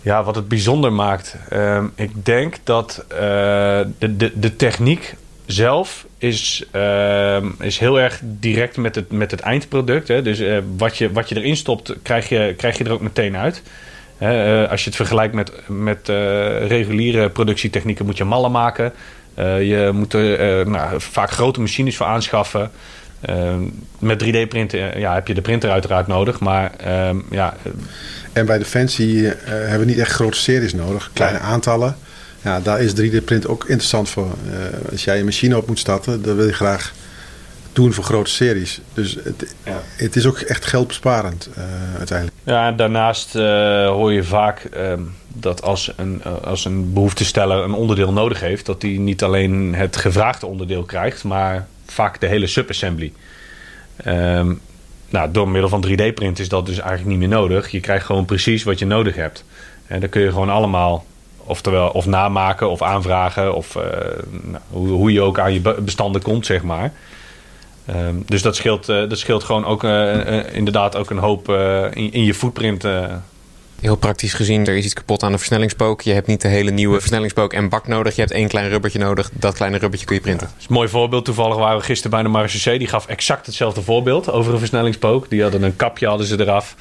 Ja, 0.00 0.24
wat 0.24 0.34
het 0.34 0.48
bijzonder 0.48 0.92
maakt. 0.92 1.36
Uh, 1.52 1.84
ik 1.94 2.24
denk 2.24 2.56
dat 2.64 3.04
de, 3.08 4.16
de, 4.16 4.32
de 4.34 4.56
techniek 4.56 5.14
zelf 5.52 6.06
is, 6.18 6.64
uh, 6.72 7.42
is 7.60 7.78
heel 7.78 8.00
erg 8.00 8.20
direct 8.22 8.76
met 8.76 8.94
het, 8.94 9.12
met 9.12 9.30
het 9.30 9.40
eindproduct. 9.40 10.08
Hè. 10.08 10.22
Dus 10.22 10.40
uh, 10.40 10.58
wat, 10.76 10.98
je, 10.98 11.12
wat 11.12 11.28
je 11.28 11.36
erin 11.36 11.56
stopt, 11.56 11.94
krijg 12.02 12.28
je, 12.28 12.54
krijg 12.56 12.78
je 12.78 12.84
er 12.84 12.92
ook 12.92 13.00
meteen 13.00 13.36
uit. 13.36 13.62
Hè, 14.18 14.62
uh, 14.62 14.70
als 14.70 14.80
je 14.80 14.86
het 14.86 14.96
vergelijkt 14.96 15.34
met, 15.34 15.52
met 15.66 16.08
eh, 16.08 16.66
reguliere 16.66 17.30
productietechnieken, 17.30 18.04
moet 18.04 18.16
je 18.16 18.24
mallen 18.24 18.50
maken. 18.50 18.92
je 19.36 19.90
moet 19.94 20.12
er 20.12 20.70
nou, 20.70 21.00
vaak 21.00 21.30
grote 21.30 21.60
machines 21.60 21.96
voor 21.96 22.06
aanschaffen. 22.06 22.70
Ehm, 23.20 23.60
met 23.98 24.18
3D-printen 24.18 24.98
ja, 25.00 25.14
heb 25.14 25.28
je 25.28 25.34
de 25.34 25.40
printer 25.40 25.70
uiteraard 25.70 26.06
nodig. 26.06 26.40
Maar 26.40 26.72
ehm, 26.76 27.16
ja. 27.30 27.54
En 28.32 28.46
bij 28.46 28.58
Defensie 28.58 29.32
hebben 29.44 29.78
we 29.78 29.84
niet 29.84 29.98
echt 29.98 30.12
grote 30.12 30.38
series 30.38 30.74
nodig, 30.74 31.10
kleine 31.12 31.38
aantallen. 31.38 31.96
Ja, 32.42 32.60
daar 32.60 32.80
is 32.80 32.92
3D-print 33.00 33.46
ook 33.46 33.62
interessant 33.62 34.08
voor. 34.08 34.26
Uh, 34.46 34.90
als 34.90 35.04
jij 35.04 35.18
een 35.18 35.24
machine 35.24 35.56
op 35.56 35.66
moet 35.66 35.78
starten, 35.78 36.22
dan 36.22 36.36
wil 36.36 36.46
je 36.46 36.52
graag 36.52 36.92
doen 37.72 37.92
voor 37.92 38.04
grote 38.04 38.30
series. 38.30 38.80
Dus 38.94 39.14
het, 39.14 39.54
Ja. 39.64 39.82
het 39.96 40.16
is 40.16 40.26
ook 40.26 40.38
echt 40.38 40.64
geldbesparend 40.64 41.48
eh, 41.54 41.64
uiteindelijk. 41.98 42.38
Ja, 42.44 42.66
en 42.66 42.76
daarnaast 42.76 43.34
eh, 43.34 43.86
hoor 43.86 44.12
je 44.12 44.24
vaak 44.24 44.64
ehm, 44.64 45.00
dat 45.28 45.62
als 45.62 45.92
een, 45.96 46.20
eh, 46.24 46.32
als 46.44 46.64
een 46.64 46.92
behoeftesteller 46.92 47.64
een 47.64 47.72
onderdeel 47.72 48.12
nodig 48.12 48.40
heeft, 48.40 48.66
dat 48.66 48.82
hij 48.82 48.90
niet 48.90 49.22
alleen 49.22 49.74
het 49.74 49.96
gevraagde 49.96 50.46
onderdeel 50.46 50.82
krijgt, 50.82 51.24
maar 51.24 51.66
vaak 51.86 52.20
de 52.20 52.26
hele 52.26 52.46
subassembly. 52.46 53.12
Ehm 53.96 54.52
nou, 55.08 55.30
door 55.30 55.48
middel 55.48 55.70
van 55.70 55.86
3D-print 55.86 56.38
is 56.38 56.48
dat 56.48 56.66
dus 56.66 56.78
eigenlijk 56.78 57.08
niet 57.08 57.18
meer 57.18 57.38
nodig. 57.38 57.68
Je 57.68 57.80
krijgt 57.80 58.06
gewoon 58.06 58.24
precies 58.24 58.62
wat 58.62 58.78
je 58.78 58.86
nodig 58.86 59.14
hebt. 59.14 59.44
En 59.86 60.00
dan 60.00 60.08
kun 60.08 60.22
je 60.22 60.30
gewoon 60.30 60.50
allemaal, 60.50 61.04
oftewel, 61.44 61.88
of 61.88 62.06
namaken 62.06 62.70
of 62.70 62.82
aanvragen, 62.82 63.54
of 63.54 63.74
nou, 64.30 64.62
hoe, 64.70 64.88
hoe 64.88 65.12
je 65.12 65.20
ook 65.20 65.38
aan 65.38 65.52
je 65.52 65.60
be- 65.60 65.80
bestanden 65.80 66.22
komt, 66.22 66.46
zeg 66.46 66.62
maar. 66.62 66.92
Ehm, 67.86 68.14
dus 68.26 68.42
dat 68.42 68.56
scheelt, 68.56 68.88
eh, 68.88 69.08
dat 69.08 69.18
scheelt 69.18 69.44
gewoon 69.44 69.64
ook 69.64 69.84
eh, 69.84 70.54
inderdaad 70.54 70.96
ook 70.96 71.10
een 71.10 71.18
hoop 71.18 71.48
in, 71.92 72.12
in 72.12 72.24
je 72.24 72.34
footprint. 72.34 72.84
Heel 73.80 73.96
praktisch 73.96 74.34
gezien, 74.34 74.66
er 74.66 74.76
is 74.76 74.84
iets 74.84 74.94
kapot 74.94 75.22
aan 75.22 75.32
de 75.32 75.38
versnellingspook. 75.38 76.00
Je 76.00 76.12
hebt 76.12 76.26
niet 76.26 76.40
de 76.40 76.48
hele 76.48 76.70
nieuwe 76.70 76.98
versnellingspook 76.98 77.52
en 77.52 77.68
bak 77.68 77.86
nodig. 77.86 78.14
Je 78.14 78.20
hebt 78.20 78.32
één 78.32 78.48
klein 78.48 78.68
rubbertje 78.68 78.98
nodig. 78.98 79.30
Dat 79.32 79.54
kleine 79.54 79.78
rubbertje 79.78 80.06
kun 80.06 80.16
je 80.16 80.22
printen. 80.22 80.46
Dat 80.46 80.56
is 80.58 80.66
een 80.68 80.74
mooi 80.74 80.88
voorbeeld. 80.88 81.24
Toevallig 81.24 81.56
waren 81.56 81.78
we 81.78 81.84
gisteren 81.84 82.10
bij 82.10 82.22
de 82.22 82.28
Marechaussee. 82.28 82.78
Die 82.78 82.88
gaf 82.88 83.06
exact 83.06 83.46
hetzelfde 83.46 83.82
voorbeeld 83.82 84.30
over 84.30 84.52
een 84.52 84.58
versnellingspook. 84.58 85.30
Die 85.30 85.42
hadden 85.42 85.62
een 85.62 85.76
kapje 85.76 86.06
hadden 86.06 86.26
ze 86.26 86.40
eraf. 86.40 86.74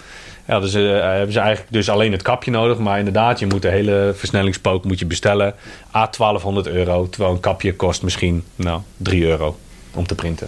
Ja, 0.51 0.59
dus, 0.59 0.73
eh, 0.73 0.83
hebben 0.83 1.31
ze 1.33 1.39
eigenlijk 1.39 1.71
dus 1.73 1.89
alleen 1.89 2.11
het 2.11 2.21
kapje 2.21 2.51
nodig. 2.51 2.77
Maar 2.77 2.97
inderdaad, 2.97 3.39
je 3.39 3.45
moet 3.45 3.61
de 3.61 3.67
hele 3.69 4.13
versnellingspook 4.15 4.83
moet 4.85 4.99
je 4.99 5.05
bestellen. 5.05 5.53
A 5.95 6.07
1200 6.07 6.67
euro. 6.67 7.09
Terwijl 7.09 7.33
een 7.33 7.39
kapje 7.39 7.75
kost 7.75 8.03
misschien 8.03 8.43
nou, 8.55 8.81
3 8.97 9.25
euro 9.25 9.57
om 9.93 10.07
te 10.07 10.15
printen. 10.15 10.47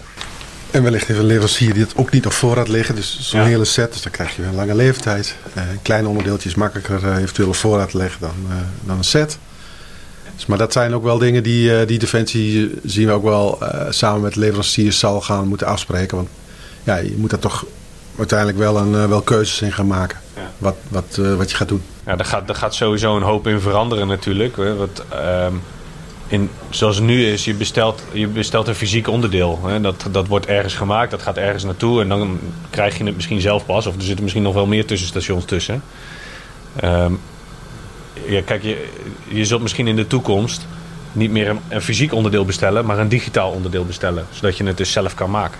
En 0.70 0.82
wellicht 0.82 1.06
heeft 1.06 1.18
een 1.18 1.26
leverancier 1.26 1.72
die 1.72 1.82
het 1.82 1.96
ook 1.96 2.10
niet 2.10 2.26
op 2.26 2.32
voorraad 2.32 2.68
liggen. 2.68 2.94
Dus 2.94 3.18
zo'n 3.20 3.40
Ja. 3.40 3.46
hele 3.46 3.64
set, 3.64 3.92
dus 3.92 4.02
dan 4.02 4.12
krijg 4.12 4.36
je 4.36 4.42
een 4.42 4.54
lange 4.54 4.74
leeftijd. 4.74 5.36
Eh 5.54 5.62
kleine 5.82 6.08
onderdeeltjes 6.08 6.54
makkelijker 6.54 7.08
eh, 7.08 7.16
eventueel 7.22 7.48
op 7.48 7.54
voorraad 7.54 7.90
te 7.90 7.96
leggen 7.96 8.20
dan, 8.20 8.34
eh, 8.48 8.56
dan 8.84 8.96
een 8.96 9.04
set. 9.04 9.38
Dus, 10.34 10.46
maar 10.46 10.58
dat 10.58 10.72
zijn 10.72 10.94
ook 10.94 11.02
wel 11.02 11.18
dingen 11.18 11.42
die, 11.42 11.78
eh, 11.78 11.86
die 11.86 11.98
Defensie 11.98 12.70
eh, 12.70 12.76
zien 12.84 13.06
we 13.06 13.12
ook 13.12 13.22
wel 13.24 13.58
eh, 13.62 13.86
samen 13.90 14.20
met 14.20 14.36
leveranciers 14.36 14.98
zal 14.98 15.20
gaan 15.20 15.48
moeten 15.48 15.66
afspreken. 15.66 16.16
Want 16.16 16.28
ja, 16.84 16.96
je 16.96 17.14
moet 17.16 17.30
daar 17.30 17.38
toch 17.38 17.64
uiteindelijk 18.18 18.58
wel, 18.58 18.76
een, 18.76 18.94
eh, 18.94 19.06
wel 19.06 19.20
keuzes 19.20 19.62
in 19.62 19.72
gaan 19.72 19.86
maken. 19.86 20.18
Ja. 20.36 20.50
Wat, 20.58 20.76
wat, 20.88 21.18
eh, 21.20 21.34
wat 21.34 21.50
je 21.50 21.56
gaat 21.56 21.68
doen. 21.68 21.82
Ja, 22.06 22.16
daar 22.16 22.26
gaat, 22.26 22.46
daar 22.46 22.56
gaat 22.56 22.74
sowieso 22.74 23.16
een 23.16 23.22
hoop 23.22 23.46
in 23.46 23.60
veranderen 23.60 24.06
natuurlijk. 24.06 24.56
Hè. 24.56 24.76
Want, 24.76 25.02
ehm, 25.08 25.54
in, 26.26 26.50
zoals 26.70 26.96
het 26.96 27.04
nu 27.04 27.26
is, 27.26 27.44
je 27.44 27.54
bestelt, 27.54 28.02
je 28.12 28.26
bestelt 28.26 28.68
een 28.68 28.74
fysiek 28.74 29.08
onderdeel. 29.08 29.60
Hè. 29.64 29.80
Dat, 29.80 30.06
dat 30.10 30.26
wordt 30.26 30.46
ergens 30.46 30.74
gemaakt, 30.74 31.10
dat 31.10 31.22
gaat 31.22 31.36
ergens 31.36 31.64
naartoe. 31.64 32.00
En 32.00 32.08
dan 32.08 32.38
krijg 32.70 32.98
je 32.98 33.04
het 33.04 33.14
misschien 33.14 33.40
zelf 33.40 33.66
pas. 33.66 33.86
Of 33.86 33.94
er 33.94 34.02
zitten 34.02 34.22
misschien 34.22 34.44
nog 34.44 34.54
wel 34.54 34.66
meer 34.66 34.86
tussenstations 34.86 35.44
tussen. 35.44 35.82
Ehm, 36.76 37.12
ja, 38.26 38.42
kijk, 38.42 38.62
je, 38.62 38.86
je 39.28 39.44
zult 39.44 39.62
misschien 39.62 39.86
in 39.86 39.96
de 39.96 40.06
toekomst 40.06 40.66
niet 41.12 41.30
meer 41.30 41.48
een, 41.48 41.60
een 41.68 41.82
fysiek 41.82 42.12
onderdeel 42.12 42.44
bestellen... 42.44 42.84
maar 42.84 42.98
een 42.98 43.08
digitaal 43.08 43.50
onderdeel 43.50 43.84
bestellen. 43.84 44.26
Zodat 44.30 44.56
je 44.56 44.64
het 44.64 44.76
dus 44.76 44.92
zelf 44.92 45.14
kan 45.14 45.30
maken. 45.30 45.58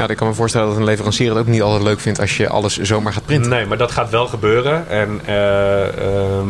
Ja, 0.00 0.08
ik 0.08 0.16
kan 0.16 0.28
me 0.28 0.34
voorstellen 0.34 0.68
dat 0.68 0.76
een 0.76 0.84
leverancier 0.84 1.28
het 1.28 1.38
ook 1.38 1.46
niet 1.46 1.62
altijd 1.62 1.82
leuk 1.82 2.00
vindt 2.00 2.20
als 2.20 2.36
je 2.36 2.48
alles 2.48 2.76
zomaar 2.78 3.12
gaat 3.12 3.24
printen. 3.26 3.50
Nee, 3.50 3.66
maar 3.66 3.78
dat 3.78 3.90
gaat 3.90 4.10
wel 4.10 4.26
gebeuren. 4.26 4.88
En 4.88 5.20
eh, 5.24 5.82
ehm, 5.88 6.48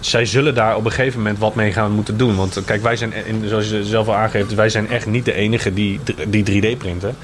zij 0.00 0.26
zullen 0.26 0.54
daar 0.54 0.76
op 0.76 0.84
een 0.84 0.90
gegeven 0.92 1.18
moment 1.18 1.38
wat 1.38 1.54
mee 1.54 1.72
gaan 1.72 1.90
moeten 1.92 2.16
doen. 2.16 2.36
Want 2.36 2.62
kijk, 2.64 2.82
wij 2.82 2.96
zijn, 2.96 3.12
zoals 3.44 3.68
je 3.70 3.84
zelf 3.84 4.08
al 4.08 4.14
aangeeft, 4.14 4.54
wij 4.54 4.68
zijn 4.68 4.90
echt 4.90 5.06
niet 5.06 5.24
de 5.24 5.32
enige 5.34 5.74
die, 5.74 6.00
die 6.28 6.44
3D 6.74 6.78
printen. 6.78 7.16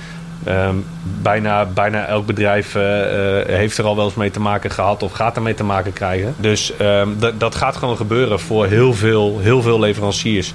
Ehm, 0.44 0.74
bijna, 1.22 1.64
bijna 1.64 2.06
elk 2.06 2.26
bedrijf 2.26 2.74
eh, 2.74 3.38
eh, 3.40 3.46
heeft 3.46 3.78
er 3.78 3.84
al 3.84 3.96
wel 3.96 4.04
eens 4.04 4.14
mee 4.14 4.30
te 4.30 4.40
maken 4.40 4.70
gehad 4.70 5.02
of 5.02 5.12
gaat 5.12 5.36
ermee 5.36 5.54
te 5.54 5.64
maken 5.64 5.92
krijgen. 5.92 6.34
Dus 6.36 6.72
dat- 7.18 7.40
dat 7.40 7.54
gaat 7.54 7.76
gewoon 7.76 7.96
gebeuren 7.96 8.40
voor 8.40 8.66
heel 8.66 8.94
veel, 8.94 9.38
heel 9.40 9.62
veel 9.62 9.80
leveranciers. 9.80 10.54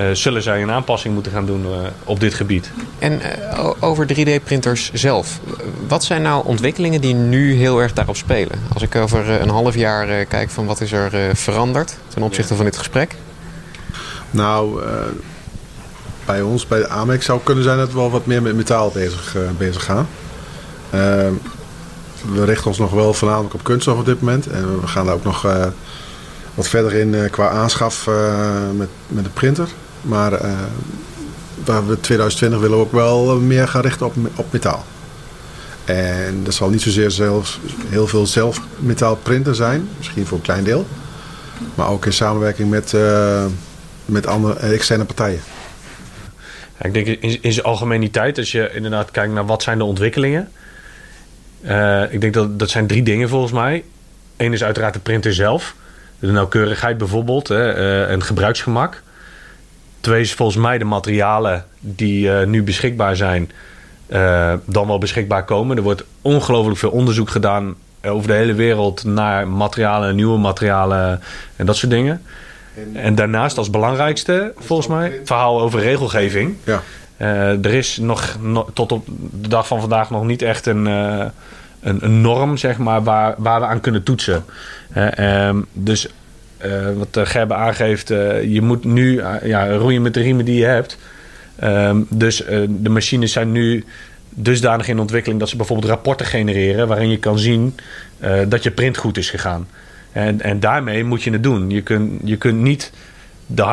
Eh, 0.00 0.06
zullen 0.12 0.42
zij 0.42 0.62
een 0.62 0.70
aanpassing 0.70 1.14
moeten 1.14 1.32
gaan 1.32 1.46
doen 1.46 1.64
eh, 1.64 1.70
op 2.04 2.20
dit 2.20 2.34
gebied. 2.34 2.70
En 2.98 3.20
eh, 3.20 3.70
over 3.80 4.06
3D-printers 4.06 4.92
zelf. 4.92 5.40
Wat 5.88 6.04
zijn 6.04 6.22
nou 6.22 6.46
ontwikkelingen 6.46 7.00
die 7.00 7.14
nu 7.14 7.54
heel 7.54 7.80
erg 7.80 7.92
daarop 7.92 8.16
spelen? 8.16 8.58
Als 8.72 8.82
ik 8.82 8.96
over 8.96 9.30
eh, 9.30 9.40
een 9.40 9.48
half 9.48 9.74
jaar 9.74 10.08
eh, 10.08 10.28
kijk 10.28 10.50
van 10.50 10.66
wat 10.66 10.80
is 10.80 10.92
er 10.92 11.14
eh, 11.14 11.34
veranderd 11.34 11.96
ten 12.08 12.22
opzichte 12.22 12.54
van 12.54 12.64
dit 12.64 12.76
gesprek. 12.76 13.14
Nou, 14.30 14.84
eh, 14.84 14.92
bij 16.24 16.42
ons, 16.42 16.66
bij 16.66 16.78
de 16.78 16.88
Amex 16.88 17.24
zou 17.24 17.36
het 17.36 17.46
kunnen 17.46 17.64
zijn 17.64 17.78
dat 17.78 17.88
we 17.88 17.98
wel 17.98 18.10
wat 18.10 18.26
meer 18.26 18.42
met 18.42 18.54
metaal 18.54 18.90
bezig, 18.90 19.36
bezig 19.58 19.84
gaan. 19.84 20.08
We 22.34 22.44
richten 22.44 22.66
ons 22.66 22.78
nog 22.78 22.90
wel 22.90 23.14
voornamelijk 23.14 23.54
op 23.54 23.64
kunststof 23.64 23.98
op 23.98 24.04
dit 24.04 24.20
moment. 24.20 24.46
En 24.46 24.80
we 24.80 24.86
gaan 24.86 25.06
daar 25.06 25.14
ook 25.14 25.24
nog 25.24 25.44
eh, 25.44 25.66
wat 26.54 26.68
verder 26.68 26.94
in 26.94 27.14
eh, 27.14 27.30
qua 27.30 27.48
aanschaf 27.48 28.06
eh, 28.06 28.70
met, 28.76 28.88
met 29.06 29.24
de 29.24 29.30
printer. 29.30 29.68
Maar 30.02 30.32
eh, 30.32 30.52
waar 31.64 31.86
we 31.86 32.00
2020 32.00 32.60
willen 32.60 32.76
we 32.76 32.84
ook 32.84 32.92
wel 32.92 33.40
meer 33.40 33.68
gaan 33.68 33.82
richten 33.82 34.06
op, 34.06 34.14
op 34.34 34.52
metaal. 34.52 34.84
En 35.84 36.44
dat 36.44 36.54
zal 36.54 36.70
niet 36.70 36.82
zozeer 36.82 37.10
zelf, 37.10 37.58
heel 37.88 38.06
veel 38.06 38.26
zelf 38.26 38.60
metaal 38.78 39.16
printen 39.16 39.54
zijn. 39.54 39.88
Misschien 39.96 40.26
voor 40.26 40.36
een 40.36 40.44
klein 40.44 40.64
deel. 40.64 40.86
Maar 41.74 41.88
ook 41.88 42.06
in 42.06 42.12
samenwerking 42.12 42.70
met... 42.70 42.94
eh, 42.94 43.44
met 44.10 44.26
andere 44.26 44.58
eh, 44.58 44.72
externe 44.72 45.04
partijen. 45.04 45.40
Ja, 46.78 46.86
ik 46.86 46.94
denk 46.94 47.06
in, 47.06 47.42
in 47.42 47.52
zijn 47.52 47.66
algemeniteit, 47.66 48.38
als 48.38 48.52
je 48.52 48.70
inderdaad 48.72 49.10
kijkt 49.10 49.32
naar 49.32 49.46
wat 49.46 49.62
zijn 49.62 49.78
de 49.78 49.84
ontwikkelingen. 49.84 50.50
Eh, 51.60 52.12
ik 52.12 52.20
denk 52.20 52.34
dat 52.34 52.58
dat 52.58 52.70
zijn 52.70 52.86
drie 52.86 53.02
dingen 53.02 53.28
volgens 53.28 53.52
mij. 53.52 53.84
Eén 54.36 54.52
is 54.52 54.64
uiteraard 54.64 54.94
de 54.94 55.00
printer 55.00 55.34
zelf. 55.34 55.74
De 56.18 56.30
nauwkeurigheid 56.30 56.98
bijvoorbeeld 56.98 57.48
hè, 57.48 57.72
eh, 57.72 58.10
en 58.10 58.22
gebruiksgemak. 58.22 59.02
Twee 60.00 60.20
is 60.20 60.34
volgens 60.34 60.58
mij 60.58 60.78
de 60.78 60.84
materialen 60.84 61.64
die 61.80 62.32
eh, 62.32 62.46
nu 62.46 62.62
beschikbaar 62.62 63.16
zijn, 63.16 63.50
eh, 64.06 64.52
dan 64.64 64.86
wel 64.86 64.98
beschikbaar 64.98 65.44
komen. 65.44 65.76
Er 65.76 65.82
wordt 65.82 66.04
ongelooflijk 66.22 66.78
veel 66.78 66.90
onderzoek 66.90 67.30
gedaan 67.30 67.74
eh, 68.00 68.14
over 68.14 68.28
de 68.28 68.34
hele 68.34 68.54
wereld 68.54 69.04
naar 69.04 69.48
materialen, 69.48 70.16
nieuwe 70.16 70.38
materialen 70.38 71.20
en 71.56 71.66
dat 71.66 71.76
soort 71.76 71.92
dingen. 71.92 72.22
En 72.92 73.14
daarnaast 73.14 73.58
als 73.58 73.70
belangrijkste, 73.70 74.52
volgens 74.58 74.88
mij, 74.88 75.04
het 75.04 75.20
verhaal 75.24 75.60
over 75.60 75.80
regelgeving. 75.80 76.56
Ja. 76.64 76.82
Er 77.62 77.74
is 77.74 77.96
nog, 77.96 78.36
no- 78.40 78.68
tot 78.74 78.92
op 78.92 79.06
de 79.40 79.48
dag 79.48 79.66
van 79.66 79.80
vandaag 79.80 80.10
nog 80.10 80.24
niet 80.24 80.42
echt 80.42 80.66
een, 80.66 80.86
een, 80.86 82.04
een 82.04 82.20
norm, 82.20 82.56
zeg 82.56 82.78
maar, 82.78 83.02
waar, 83.02 83.34
waar 83.38 83.60
we 83.60 83.66
aan 83.66 83.80
kunnen 83.80 84.02
toetsen. 84.02 84.44
Eh, 84.92 85.46
ehm, 85.48 85.60
dus 85.72 86.08
eh, 86.60 86.70
wat 86.96 87.16
uh, 87.16 87.26
Gerbe 87.26 87.54
aangeeft, 87.54 88.10
eh, 88.10 88.42
je 88.42 88.62
moet 88.62 88.84
nu 88.84 89.18
eh, 89.18 89.34
ja, 89.42 89.76
roeien 89.76 90.02
met 90.02 90.14
de 90.14 90.20
riemen 90.20 90.44
die 90.44 90.58
je 90.58 90.64
hebt. 90.64 90.98
Ehm, 91.60 92.00
dus 92.08 92.44
eh, 92.44 92.60
de 92.68 92.88
machines 92.88 93.32
zijn 93.32 93.52
nu 93.52 93.84
dusdanig 94.28 94.88
in 94.88 94.98
ontwikkeling 94.98 95.40
dat 95.40 95.48
ze 95.48 95.56
bijvoorbeeld 95.56 95.88
rapporten 95.88 96.26
genereren 96.26 96.88
waarin 96.88 97.10
je 97.10 97.18
kan 97.18 97.38
zien 97.38 97.74
eh, 98.18 98.40
dat 98.48 98.62
je 98.62 98.70
print 98.70 98.96
goed 98.96 99.16
is 99.16 99.30
gegaan. 99.30 99.68
En, 100.12 100.40
en 100.40 100.60
daarmee 100.60 101.04
moet 101.04 101.22
je 101.22 101.30
het 101.30 101.42
doen. 101.42 101.70
Je 101.70 101.82
kunt, 101.82 102.20
je 102.24 102.36
kunt 102.36 102.58
niet 102.58 102.92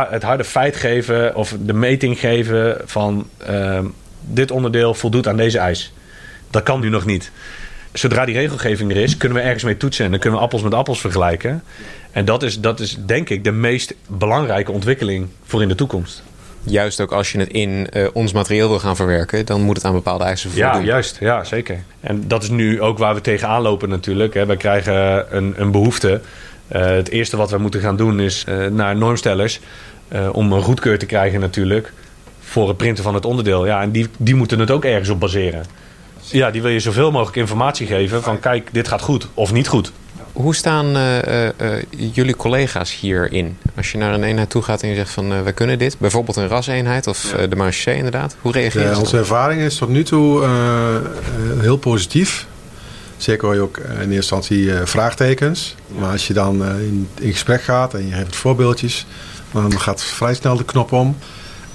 het 0.10 0.24
harde 0.24 0.44
feit 0.44 0.76
geven 0.76 1.36
of 1.36 1.56
de 1.66 1.74
meting 1.74 2.20
geven 2.20 2.82
van 2.86 3.28
ehm, 3.38 3.86
dit 4.22 4.52
onderdeel 4.52 4.94
voldoet 4.94 5.28
aan 5.28 5.38
deze 5.38 5.60
eis. 5.60 5.94
Dat 6.50 6.64
kan 6.64 6.80
nu 6.80 6.90
nog 6.90 7.06
niet. 7.06 7.32
Zodra 7.98 8.26
die 8.26 8.36
regelgeving 8.36 8.92
er 8.92 8.98
is, 8.98 9.18
kunnen 9.18 9.38
we 9.38 9.44
ergens 9.44 9.64
mee 9.64 9.78
toetsen 9.78 10.06
en 10.06 10.12
dan 10.12 10.20
kunnen 10.20 10.40
we 10.40 10.46
appels 10.46 10.62
met 10.62 10.74
appels 10.74 11.00
vergelijken. 11.02 11.64
En 12.12 12.26
dat 12.26 12.44
is, 12.44 12.60
dat 12.60 12.80
is 12.80 12.98
denk 13.06 13.30
ik 13.30 13.44
de 13.44 13.52
meest 13.52 13.94
belangrijke 14.08 14.72
ontwikkeling 14.72 15.28
voor 15.46 15.62
in 15.62 15.68
de 15.68 15.76
toekomst. 15.76 16.24
Juist 16.64 17.02
ook 17.02 17.12
als 17.12 17.32
je 17.32 17.40
het 17.40 17.50
in 17.50 17.90
eh, 17.90 18.08
ons 18.14 18.32
materieel 18.32 18.70
wil 18.70 18.80
gaan 18.80 18.96
verwerken, 18.96 19.46
dan 19.46 19.62
moet 19.62 19.76
het 19.76 19.86
aan 19.86 19.94
bepaalde 19.94 20.24
eisen 20.24 20.50
Ja, 20.54 20.70
voldoen. 20.70 20.88
juist. 20.88 21.18
Ja, 21.20 21.44
zeker. 21.44 21.84
En 22.00 22.28
dat 22.28 22.44
is 22.44 22.50
nu 22.50 22.82
ook 22.82 22.98
waar 22.98 23.16
we 23.16 23.22
tegenaan 23.22 23.62
lopen 23.62 23.90
natuurlijk. 23.90 24.34
Hè. 24.34 24.46
Wij 24.46 24.58
krijgen 24.58 25.26
een, 25.38 25.54
een 25.58 25.72
behoefte. 25.72 26.22
Eh, 26.68 26.86
het 26.86 27.10
eerste 27.10 27.38
wat 27.38 27.52
we 27.52 27.58
moeten 27.58 27.82
gaan 27.82 27.98
doen 27.98 28.20
is 28.20 28.44
eh, 28.48 28.66
naar 28.66 28.96
normstellers... 28.96 29.60
om 30.32 30.52
een 30.52 30.62
goedkeur 30.62 31.00
te 31.00 31.06
krijgen 31.06 31.40
natuurlijk... 31.40 31.94
voor 32.40 32.68
het 32.68 32.78
printen 32.78 33.04
van 33.04 33.14
het 33.14 33.26
onderdeel. 33.26 33.66
Ja, 33.66 33.82
en 33.82 33.92
die, 33.92 34.08
die 34.18 34.36
moeten 34.36 34.60
het 34.60 34.72
ook 34.72 34.86
ergens 34.86 35.10
op 35.10 35.20
baseren. 35.20 35.66
Ja, 36.32 36.52
die 36.52 36.62
wil 36.62 36.72
je 36.72 36.80
zoveel 36.80 37.12
mogelijk 37.12 37.38
informatie 37.38 37.88
geven... 37.88 38.24
van 38.24 38.40
kijk, 38.40 38.70
dit 38.72 38.88
gaat 38.88 39.02
goed 39.02 39.28
of 39.34 39.52
niet 39.54 39.68
goed. 39.68 39.92
Hoe 40.34 40.56
staan 40.56 40.96
eh, 40.96 41.18
eh, 41.48 41.48
eh, 41.58 41.84
jullie 42.14 42.36
collega's 42.36 42.96
hierin? 43.00 43.58
Als 43.76 43.92
je 43.92 43.98
naar 43.98 44.14
een 44.14 44.24
eenheid 44.24 44.50
toe 44.50 44.62
gaat 44.62 44.82
en 44.82 44.90
je 44.90 44.96
zegt 44.96 45.12
van 45.12 45.34
eh, 45.34 45.42
wij 45.42 45.54
kunnen 45.54 45.80
dit, 45.80 45.96
bijvoorbeeld 46.00 46.36
een 46.36 46.48
raseenheid 46.48 47.08
of 47.08 47.34
eh, 47.34 47.50
de 47.50 47.56
marché 47.56 47.94
inderdaad, 47.94 48.36
hoe 48.42 48.52
reageren 48.52 48.88
De, 48.88 48.94
ze? 48.94 49.00
onze 49.00 49.18
ervaring 49.18 49.62
is 49.62 49.76
tot 49.78 49.90
nu 49.90 50.04
toe 50.04 50.46
heel 51.60 51.78
positief. 51.78 52.48
Zeker 53.18 53.46
hoor 53.46 53.56
je 53.56 53.62
ook 53.62 53.78
in 53.78 53.86
eerste 53.94 54.14
instantie 54.16 54.74
eh, 54.74 54.86
vraagtekens. 54.86 55.76
Maar 56.00 56.12
als 56.12 56.28
je 56.28 56.34
dan 56.34 56.66
eh, 56.66 56.80
in, 56.80 57.08
in 57.20 57.32
gesprek 57.32 57.62
gaat 57.62 57.94
en 57.94 58.08
je 58.08 58.14
geeft 58.14 58.36
voorbeeldjes, 58.36 59.06
dan 59.52 59.80
gaat 59.80 60.04
vrij 60.04 60.34
snel 60.34 60.58
de 60.58 60.66
knop 60.66 60.92
om. 60.92 61.18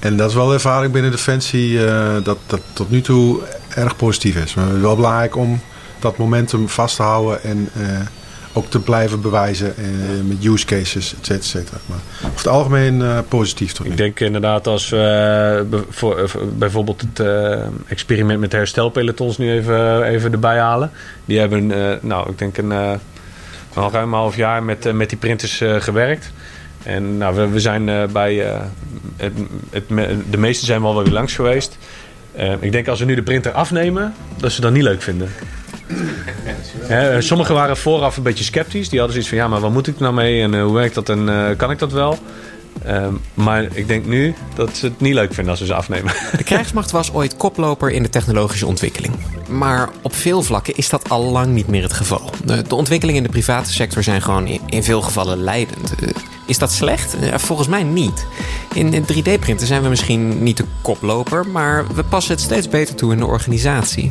En 0.03 0.17
dat 0.17 0.29
is 0.29 0.35
wel 0.35 0.53
ervaring 0.53 0.93
binnen 0.93 1.11
Defensie 1.11 1.87
eh, 1.87 2.15
dat 2.23 2.39
dat 2.47 2.61
tot 2.73 2.91
nu 2.91 3.01
toe 3.01 3.41
erg 3.75 3.97
positief 3.97 4.37
is. 4.37 4.55
Maar 4.55 4.67
het 4.67 4.75
is 4.75 4.81
wel 4.81 4.97
belangrijk 4.97 5.37
om 5.37 5.61
dat 5.99 6.17
momentum 6.17 6.69
vast 6.69 6.97
te 6.97 7.03
houden 7.03 7.43
en 7.43 7.69
eh, 7.75 7.83
ook 8.53 8.71
te 8.71 8.81
blijven 8.81 9.21
bewijzen 9.21 9.77
eh, 9.77 9.85
met 10.25 10.45
use 10.45 10.67
cases, 10.67 11.15
et 11.15 11.27
cetera, 11.27 11.39
et 11.39 11.45
cetera. 11.45 11.77
Maar 11.87 11.99
over 12.23 12.37
het 12.37 12.47
algemeen 12.47 13.25
positief 13.29 13.83
nu 13.83 13.91
Ik 13.91 13.97
denk 13.97 14.21
inderdaad 14.21 14.67
als 14.67 14.89
we 14.89 15.83
voor- 15.91 16.31
bijvoorbeeld 16.59 17.05
het 17.13 17.27
experiment 17.87 18.41
met 18.41 18.53
herstelpelotons 18.53 19.39
nu 19.39 19.53
even, 19.53 20.03
even 20.03 20.33
erbij 20.33 20.59
halen. 20.59 20.91
Die 21.25 21.39
hebben, 21.39 21.67
nou, 22.01 22.31
ik 22.31 22.39
denk 22.39 22.57
een, 22.59 22.73
al 23.75 23.91
ruim 23.93 24.13
een 24.13 24.19
half 24.19 24.37
jaar 24.37 24.63
met, 24.63 24.93
met 24.93 25.09
die 25.09 25.19
printers 25.19 25.63
gewerkt. 25.79 26.33
En 26.83 27.19
nou, 27.19 27.35
we, 27.35 27.49
we 27.49 27.61
zijn 27.61 27.89
eh, 27.89 28.07
bij 28.07 28.51
eh, 28.51 28.61
het, 29.17 29.89
de 30.31 30.39
meeste 30.39 30.65
zijn 30.65 30.83
wel 30.83 31.03
weer 31.03 31.13
langs 31.13 31.35
geweest. 31.35 31.79
Eh, 32.33 32.53
ik 32.61 32.73
denk 32.73 32.89
als 32.89 32.99
we 32.99 33.05
nu 33.05 33.15
de 33.15 33.23
printer 33.23 33.53
afnemen, 33.53 34.15
dat 34.37 34.53
ze 34.53 34.61
dat 34.61 34.73
niet 34.73 34.83
leuk 34.83 35.03
vinden. 35.03 35.29
Sommigen 37.19 37.55
waren 37.55 37.77
vooraf 37.77 38.17
een 38.17 38.23
beetje 38.23 38.45
sceptisch. 38.45 38.89
Die 38.89 38.99
hadden 38.99 39.23
zoiets 39.23 39.29
van, 39.29 39.39
ja, 39.39 39.49
maar 39.49 39.61
wat 39.61 39.73
moet 39.73 39.87
ik 39.87 39.99
nou 39.99 40.15
mee 40.15 40.43
en 40.43 40.61
hoe 40.61 40.75
werkt 40.75 40.95
dat 40.95 41.09
en 41.09 41.55
kan 41.57 41.71
ik 41.71 41.79
dat 41.79 41.93
wel? 41.93 42.19
Ehm, 42.85 43.15
maar 43.35 43.67
ik 43.73 43.89
denk 43.89 44.07
nu 44.07 44.35
dat 44.55 44.77
ze 44.77 44.87
het 44.87 45.01
niet 45.01 45.15
leuk 45.15 45.35
vinden 45.35 45.51
als 45.51 45.61
ze 45.61 45.67
ze 45.67 45.75
afnemen. 45.75 46.13
De 46.37 46.45
krijgsmacht 46.45 46.91
was 46.91 47.13
ooit 47.13 47.37
koploper 47.37 47.91
in 47.91 48.03
de 48.03 48.09
technologische 48.09 48.67
ontwikkeling. 48.67 49.15
Maar 49.49 49.89
op 50.03 50.15
veel 50.15 50.43
vlakken 50.43 50.77
is 50.77 50.89
dat 50.89 51.09
al 51.09 51.23
lang 51.23 51.47
niet 51.47 51.67
meer 51.67 51.83
het 51.83 51.93
geval. 51.93 52.31
De, 52.45 52.65
ontwikkelingen 52.69 53.21
in 53.21 53.27
de 53.27 53.33
private 53.33 53.73
sector 53.73 54.03
zijn 54.03 54.23
gewoon 54.23 54.47
in 54.67 54.83
veel 54.83 55.01
gevallen 55.01 55.43
leidend. 55.43 55.95
Is 56.47 56.59
dat 56.59 56.73
slecht? 56.73 57.17
Volgens 57.35 57.69
mij 57.69 57.83
niet. 57.83 58.27
In 58.73 59.05
3D-printen 59.05 59.67
zijn 59.67 59.83
we 59.83 59.89
misschien 59.89 60.43
niet 60.43 60.57
de 60.57 60.65
koploper, 60.83 61.47
maar 61.47 61.87
we 61.95 62.05
passen 62.05 62.35
het 62.35 62.43
steeds 62.43 62.69
beter 62.69 62.95
toe 62.95 63.13
in 63.13 63.19
de 63.19 63.27
organisatie. 63.27 64.11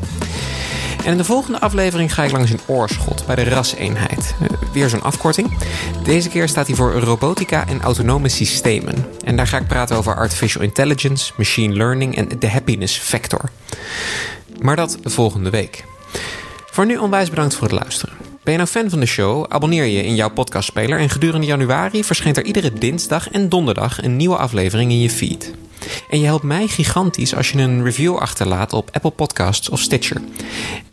En 1.05 1.11
in 1.11 1.17
de 1.17 1.23
volgende 1.23 1.59
aflevering 1.59 2.13
ga 2.13 2.23
ik 2.23 2.31
langs 2.31 2.51
in 2.51 2.59
Oorschot 2.65 3.25
bij 3.25 3.35
de 3.35 3.43
raseenheid. 3.43 4.35
Eh, 4.41 4.47
Weer 4.73 4.89
zo'n 4.89 5.01
afkorting. 5.03 5.57
Deze 6.03 6.29
keer 6.29 6.47
staat 6.47 6.67
hij 6.67 6.75
voor 6.75 6.93
robotica 6.93 7.67
en 7.67 7.81
autonome 7.81 8.29
systemen. 8.29 9.05
En 9.23 9.35
daar 9.35 9.47
ga 9.47 9.57
ik 9.57 9.67
praten 9.67 9.95
over 9.95 10.15
artificial 10.15 10.63
intelligence, 10.63 11.33
machine 11.37 11.73
learning 11.73 12.15
en 12.15 12.29
de 12.39 12.49
happiness 12.49 12.97
factor. 12.97 13.49
Maar 14.59 14.75
dat 14.75 14.97
volgende 15.03 15.49
week. 15.49 15.83
Voor 16.71 16.85
nu 16.85 16.97
onwijs 16.97 17.29
bedankt 17.29 17.55
voor 17.55 17.67
het 17.67 17.79
luisteren. 17.79 18.30
Ben 18.43 18.53
je 18.53 18.59
nou 18.59 18.69
fan 18.69 18.89
van 18.89 18.99
de 18.99 19.05
show? 19.05 19.45
Abonneer 19.49 19.85
je 19.85 20.03
in 20.03 20.15
jouw 20.15 20.29
podcastspeler 20.29 20.99
en 20.99 21.09
gedurende 21.09 21.47
januari 21.47 22.03
verschijnt 22.03 22.37
er 22.37 22.45
iedere 22.45 22.73
dinsdag 22.73 23.31
en 23.31 23.49
donderdag 23.49 24.03
een 24.03 24.15
nieuwe 24.15 24.37
aflevering 24.37 24.91
in 24.91 24.99
je 24.99 25.09
feed. 25.09 25.53
En 26.09 26.19
je 26.19 26.25
helpt 26.25 26.43
mij 26.43 26.67
gigantisch 26.67 27.35
als 27.35 27.49
je 27.49 27.57
een 27.57 27.83
review 27.83 28.17
achterlaat 28.17 28.73
op 28.73 28.89
Apple 28.91 29.11
Podcasts 29.11 29.69
of 29.69 29.79
Stitcher. 29.79 30.21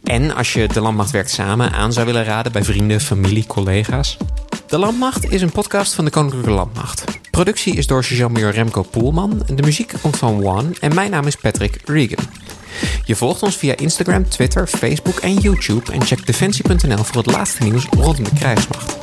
En 0.05 0.35
als 0.35 0.53
je 0.53 0.69
De 0.69 0.81
Landmacht 0.81 1.11
werkt 1.11 1.31
samen 1.31 1.73
aan 1.73 1.93
zou 1.93 2.07
willen 2.07 2.25
raden 2.25 2.53
bij 2.53 2.65
vrienden, 2.65 3.01
familie, 3.01 3.47
collega's. 3.47 4.17
De 4.67 4.79
Landmacht 4.79 5.31
is 5.31 5.43
een 5.43 5.53
podcast 5.53 5.95
van 5.95 6.05
de 6.05 6.11
Koninklijke 6.11 6.51
Landmacht. 6.51 7.05
Productie 7.31 7.77
is 7.77 7.87
door 7.87 8.05
sergeant-major 8.05 8.53
Remco 8.53 8.83
Poelman. 8.83 9.43
De 9.47 9.63
muziek 9.63 9.93
komt 10.01 10.17
van 10.17 10.47
One 10.47 10.71
en 10.81 10.95
mijn 10.95 11.11
naam 11.11 11.27
is 11.27 11.37
Patrick 11.37 11.81
Regan. 11.85 12.25
Je 13.05 13.17
volgt 13.17 13.43
ons 13.43 13.57
via 13.57 13.77
Instagram, 13.77 14.29
Twitter, 14.29 14.67
Facebook 14.67 15.19
en 15.19 15.35
YouTube 15.35 15.93
en 15.93 16.03
check 16.03 16.27
defensie.nl 16.27 17.05
voor 17.05 17.17
het 17.17 17.27
laatste 17.27 17.63
nieuws 17.63 17.87
rondom 17.91 18.25
de 18.25 18.31
krijgsmacht. 18.35 18.97